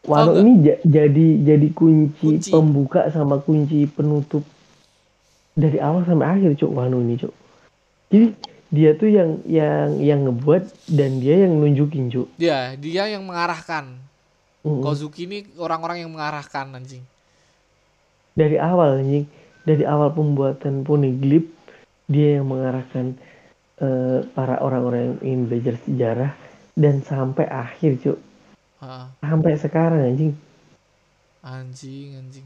[0.06, 2.50] Wano ini ja- jadi jadi kunci, Kunci.
[2.54, 4.46] pembuka sama kunci penutup
[5.56, 6.72] dari awal sampai akhir, Cuk.
[6.72, 7.34] Wano ini, Cuk.
[8.12, 8.28] Jadi
[8.70, 12.28] dia tuh yang yang yang ngebuat dan dia yang nunjukin, Cuk.
[12.36, 13.98] dia dia yang mengarahkan
[14.66, 14.82] Mm-mm.
[14.82, 17.06] Kozuki ini orang-orang yang mengarahkan anjing
[18.34, 19.30] dari awal anjing
[19.62, 21.46] dari awal pembuatan poneglyph
[22.10, 23.14] dia yang mengarahkan
[23.78, 26.32] eh, para orang-orang yang ingin belajar sejarah
[26.74, 28.18] dan sampai akhir cuk
[28.86, 30.38] Ah, sampai sekarang anjing.
[31.42, 32.46] Anjing anjing.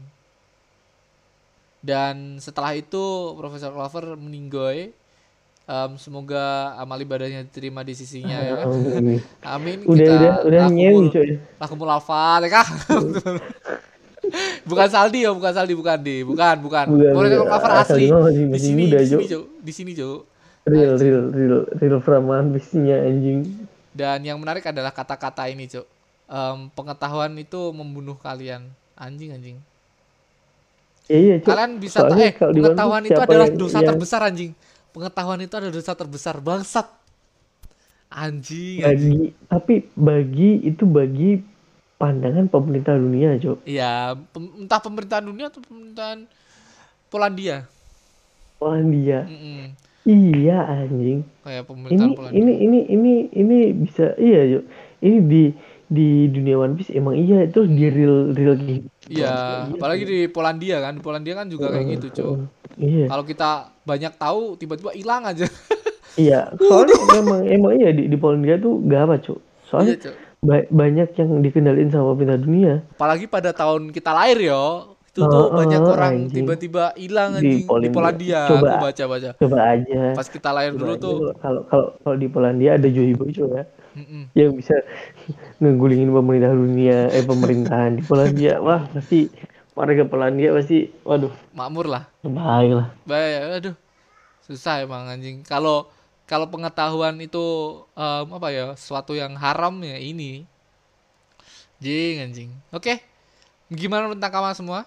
[1.84, 4.96] Dan setelah itu Profesor Clover meninggoy.
[5.70, 8.66] Em, semoga amal ibadahnya diterima di sisinya ya kan?
[8.72, 9.20] Amin.
[9.44, 9.78] amin.
[9.84, 11.30] Udah kita udah udah nyewi cuy.
[11.60, 12.66] lakumul al-fatihah
[14.70, 16.84] bukan Saldi ya bukan Saldi bukan di bukan bukan.
[16.90, 17.46] Profesor.
[17.46, 18.06] Clover asli.
[18.50, 20.26] di sini di sini Jo di sini Jo
[20.66, 23.68] real real real real bisnya anjing.
[23.90, 25.99] Dan yang menarik adalah kata-kata ini, Cuk.
[26.30, 28.70] Em, pengetahuan itu membunuh kalian.
[28.94, 29.58] Anjing, anjing.
[31.04, 34.20] ya iya cuk Kalian bisa ta- Soalnya eh pengetahuan itu adalah yang- dosa yang- terbesar
[34.22, 34.52] anjing.
[34.90, 36.86] Pengetahuan itu adalah dosa terbesar bangsat.
[38.08, 38.82] Anjing, anjing.
[38.82, 41.30] bagi tapi bagi itu bagi
[41.96, 46.26] pandangan pemerintah dunia cuk Iya, pem- entah pemerintahan dunia atau pemerintahan
[47.06, 47.66] Polandia.
[48.56, 49.74] Polandia Mm-mm.
[50.04, 52.38] iya anjing Kayak pemerintahan ini Polandia.
[52.40, 54.64] ini ini ini ini bisa iya Cuk.
[55.00, 55.42] ini di
[55.90, 57.44] di dunia One Piece emang iya.
[57.44, 60.94] Itu di real real gitu Iya, apalagi di Polandia kan.
[60.94, 62.34] Di Polandia kan juga kayak gitu, Cuk.
[62.78, 63.10] iya.
[63.10, 63.50] Kalau kita
[63.82, 65.50] banyak tahu tiba-tiba hilang aja.
[66.16, 69.38] iya soalnya emang emang iya di, di Polandia tuh gawat cuk.
[69.38, 70.14] Iya, soalnya Cuk.
[70.40, 72.74] ba- banyak yang dikendaliin sama pemerintah dunia.
[72.92, 74.64] Apalagi pada tahun kita lahir yo.
[75.10, 77.58] Itu tuh Heeh, banyak orang tiba-tiba hilang Di anjing.
[77.58, 77.90] Di Polandia.
[77.90, 78.68] Polandia Coba.
[78.68, 79.30] aku baca-baca.
[79.36, 80.02] coba aja.
[80.14, 81.02] Pas kita lahir Coba dulu aja.
[81.02, 81.16] tuh.
[81.36, 83.66] Kalau kalau kalau di Polandia ada Joey Bojo ya
[84.00, 84.24] mm-mm.
[84.32, 84.74] yang bisa
[85.60, 88.58] ngegulingin pemerintah dunia eh pemerintahan di Polandia.
[88.64, 89.28] Wah pasti
[89.76, 91.32] warga Polandia pasti waduh.
[91.52, 92.04] Makmur lah.
[92.24, 92.88] Baik lah.
[93.04, 93.76] Baik aduh.
[94.48, 95.44] Susah emang anjing.
[95.44, 95.86] Kalau
[96.24, 97.44] kalau pengetahuan itu
[97.94, 100.48] em, apa ya sesuatu yang haram ya ini.
[101.80, 102.50] Jing anjing.
[102.72, 103.10] Oke
[103.70, 104.80] gimana tentang kamu semua?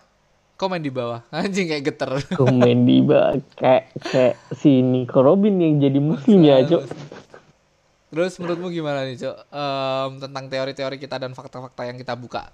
[0.59, 1.23] Komen di bawah.
[1.33, 2.11] Anjing kayak geter.
[2.35, 6.83] Komedi bah kayak kayak si Nico Robin yang jadi muslim ya cok
[8.13, 9.37] terus menurutmu gimana nih cok?
[9.49, 12.53] Em, tentang teori-teori kita dan fakta-fakta yang kita buka.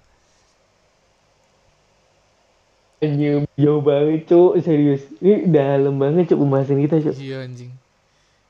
[3.04, 5.04] Anjing, jauh banget cok serius.
[5.20, 7.72] Ini dalam banget cok pembahasan kita cok Iya anjing.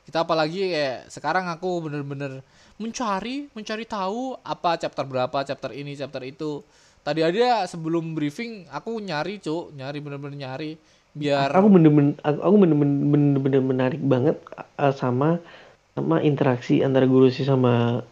[0.07, 2.43] Kita apalagi kayak sekarang aku bener-bener
[2.75, 6.63] mencari, mencari tahu apa chapter berapa, chapter ini, chapter itu.
[7.01, 10.71] Tadi aja sebelum briefing aku nyari, Cuk, nyari bener-bener nyari.
[11.11, 14.39] Biar aku bener-bener aku, bener-bener menarik banget
[14.79, 15.43] uh, sama
[15.91, 18.03] sama interaksi antara guru sih sama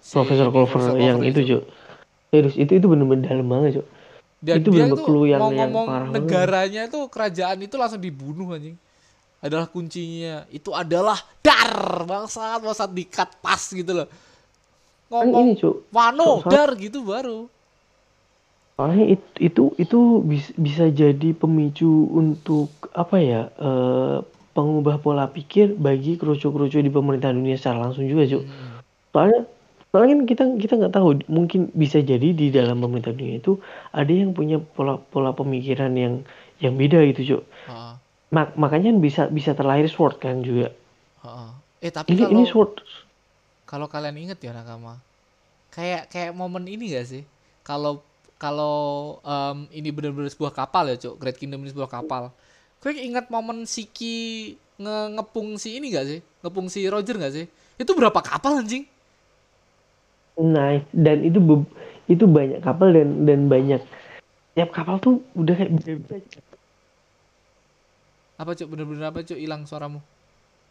[0.00, 1.64] si Profesor Clover yang Clover itu cok
[2.30, 3.86] Serius itu itu bener-bener dalam banget, Cok.
[4.38, 6.14] Dan Itu dia tuh clue yang- mau yang ngomong parah banget.
[6.22, 8.78] negaranya itu kerajaan itu langsung dibunuh anjing.
[9.42, 10.46] Adalah kuncinya.
[10.46, 14.06] Itu adalah dar bangsat, bangsat dikat pas gitu loh.
[15.10, 15.90] Kan Ngomong ini, Cok.
[15.90, 17.50] Wano, dar gitu baru.
[18.78, 23.50] Soalnya itu itu, itu bis- bisa jadi pemicu untuk apa ya?
[23.58, 24.18] eh,
[24.56, 28.44] pengubah pola pikir bagi kerucu-kerucu di pemerintahan dunia secara langsung juga, Cok.
[28.44, 28.80] Hmm.
[29.14, 29.40] Soalnya
[29.90, 33.52] soalnya kan kita kita nggak tahu mungkin bisa jadi di dalam pemerintahan dunia itu
[33.90, 36.14] ada yang punya pola pola pemikiran yang
[36.62, 37.42] yang beda gitu.
[37.66, 37.94] Heeh,
[38.36, 40.70] Mak- makanya bisa bisa terlahir sword kan juga.
[41.22, 41.50] heeh.
[41.80, 42.72] Eh tapi Ini kalau ini sword
[43.70, 44.98] kalau kalian inget ya nakama,
[45.74, 47.22] kayak kayak momen ini gak sih?
[47.68, 48.02] Kalau
[48.40, 48.76] kalau
[49.24, 51.14] em, ini benar-benar sebuah kapal ya, Cuk.
[51.20, 52.32] Great Kingdom ini sebuah kapal.
[52.80, 56.20] Kau ingat momen Siki nge ngepung si ini gak sih?
[56.40, 57.44] Ngepung si Roger gak sih?
[57.76, 58.88] Itu berapa kapal anjing?
[60.40, 61.36] Nah, dan itu
[62.08, 63.84] itu banyak kapal dan dan banyak
[64.56, 66.40] tiap kapal tuh udah kayak beda-beda.
[68.40, 68.72] Apa, Cuk?
[68.72, 69.36] Bener-bener apa, Cuk?
[69.36, 70.00] Hilang suaramu.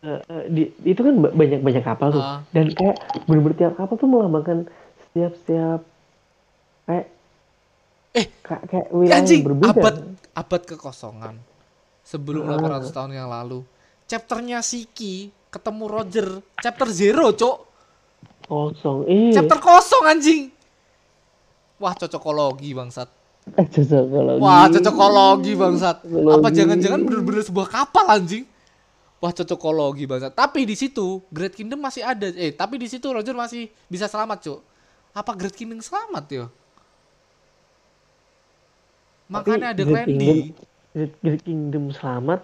[0.01, 2.23] Eh, eh, di- itu kan ba- banyak-banyak kapal tuh.
[2.25, 2.41] Ah.
[2.49, 2.97] Dan kayak
[3.29, 4.65] bener-bener tiap kapal tuh melambangkan
[5.05, 5.85] setiap-setiap
[6.89, 7.05] kayak
[8.09, 9.69] Eh, kayak, kayak Ya, wilayah anjing, yang berbeda.
[9.77, 9.95] abad
[10.33, 11.35] abad kekosongan.
[12.09, 12.57] Sebelum Ah.
[12.57, 13.61] 800 tahun yang lalu.
[14.09, 17.57] Chapternya Siki ketemu Roger, chapter zero, Cuk.
[18.49, 19.05] Kosong.
[19.05, 19.33] Iya.
[19.37, 20.49] Chapter kosong anjing.
[21.77, 23.05] Wah, cocokologi bangsat.
[23.45, 24.41] Cocokologi.
[24.41, 25.97] Wah, cocokologi bangsat.
[26.01, 26.33] Cocokologi.
[26.33, 28.49] Apa jangan-jangan bener-bener sebuah kapal anjing?
[29.21, 30.33] Wah, cocokologi bangsat.
[30.33, 32.25] Tapi di situ Great Kingdom masih ada.
[32.33, 34.59] Eh, tapi di situ Roger masih bisa selamat, Cuk.
[35.13, 36.45] Apa Great Kingdom selamat, yo?
[39.29, 39.83] Makanya ada.
[39.85, 40.57] Kingdom-
[40.93, 42.41] Great Kingdom selamat,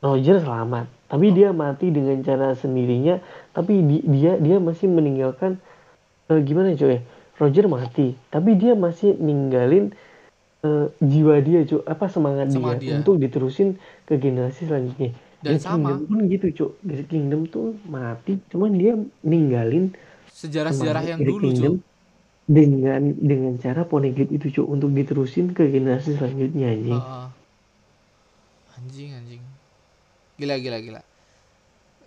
[0.00, 0.88] Roger selamat.
[1.12, 3.20] Tapi dia mati dengan cara sendirinya.
[3.52, 5.60] Tapi di- dia dia masih meninggalkan
[6.32, 7.04] eh, gimana coy?
[7.34, 9.92] Roger mati, tapi dia masih ninggalin
[10.64, 12.94] eh, jiwa dia cuy, apa semangat, dia, dia.
[12.96, 13.76] untuk diterusin
[14.08, 15.12] ke generasi selanjutnya.
[15.44, 15.76] Dan Great sama.
[15.76, 16.70] Kingdom pun gitu cuy.
[16.80, 19.92] Great Kingdom tuh mati, cuman dia ninggalin
[20.32, 21.76] Sejarah-sejarah yang Great dulu, Cuk.
[22.44, 27.00] Dengan dengan cara poneglyph itu cuy untuk diterusin ke generasi selanjutnya anjing.
[27.00, 27.28] Heeh.
[28.76, 29.42] Anjing, anjing.
[30.36, 31.02] Gila, gila, gila.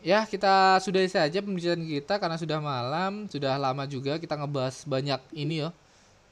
[0.06, 5.22] Ya, kita sudahi saja pembicaraan kita karena sudah malam, sudah lama juga kita ngebahas banyak
[5.34, 5.70] ini ya.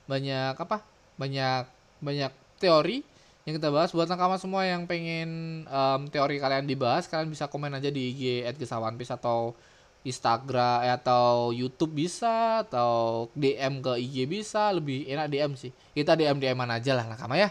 [0.05, 0.85] Banyak apa?
[1.17, 1.65] Banyak
[1.97, 2.31] banyak
[2.61, 3.01] teori
[3.45, 7.73] yang kita bahas buat nakama semua yang pengen em, teori kalian dibahas, kalian bisa komen
[7.77, 8.21] aja di IG
[8.57, 9.57] @gesawanpis atau
[10.05, 15.73] Instagram eh, atau YouTube bisa atau DM ke IG bisa, lebih enak DM sih.
[15.91, 17.49] Kita DM DM-an aja lah nakama ya.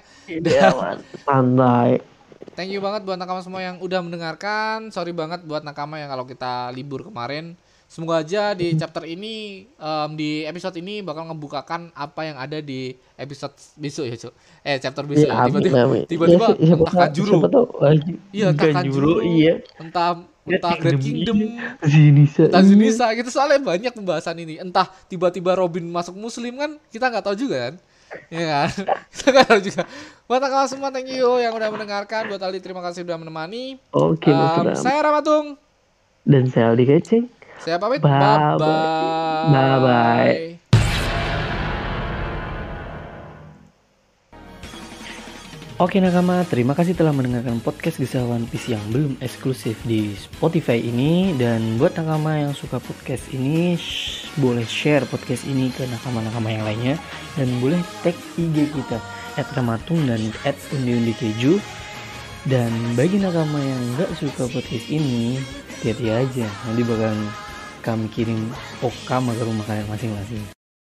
[1.27, 1.99] Santai.
[2.55, 4.89] Thank you banget buat nakama semua yang udah mendengarkan.
[4.89, 7.59] Sorry banget buat nakama yang kalau kita libur kemarin.
[7.85, 12.91] Semoga aja di chapter ini em, di episode ini bakal ngebukakan apa yang ada di
[13.15, 14.35] episode besok ya, Cuk.
[14.63, 15.35] Eh, chapter besok ya.
[15.37, 17.07] Iya, amin, Tiba-tiba tiba-tiba Ya, entah
[17.71, 19.13] Kanju- Iya, Kanjuro, Kanjuro.
[19.23, 19.55] iya.
[19.79, 20.11] entah
[20.45, 21.37] entah Great Kingdom,
[21.81, 22.49] Zinisa.
[22.49, 22.63] entah.
[22.63, 24.61] Zunisa gitu soalnya banyak pembahasan ini.
[24.61, 27.75] Entah tiba-tiba Robin masuk muslim kan kita nggak tahu juga kan.
[28.31, 28.69] Iya kan?
[29.15, 29.83] kita nggak tahu juga.
[30.25, 32.29] Buat nakama semua thank you yang udah mendengarkan.
[32.29, 33.81] Buat Ali terima kasih udah menemani.
[33.91, 35.57] Oke, Mas Um, saya Ramatung.
[36.25, 37.25] Dan saya Aldi Kecing.
[37.61, 38.01] Saya pamit.
[38.01, 38.59] Bye Bye bye.
[38.61, 39.53] bye.
[39.53, 40.54] Bye bye.
[45.75, 50.79] Oke nakama, terima kasih telah mendengarkan podcast Kisah One Piece yang belum eksklusif di Spotify
[50.79, 51.35] ini.
[51.35, 56.63] Dan buat nakama yang suka podcast ini, sh- boleh share podcast ini ke nakama-nakama yang
[56.63, 56.95] lainnya.
[57.35, 59.03] Dan boleh tag IG kita,
[59.35, 61.59] at Ramatung dan at Undi Keju.
[62.47, 65.43] Dan bagi nakama yang nggak suka podcast ini,
[65.83, 66.47] hati-hati aja.
[66.71, 67.19] Nanti bakal
[67.83, 68.47] kami kirim
[68.79, 70.64] okama ke rumah kalian masing-masing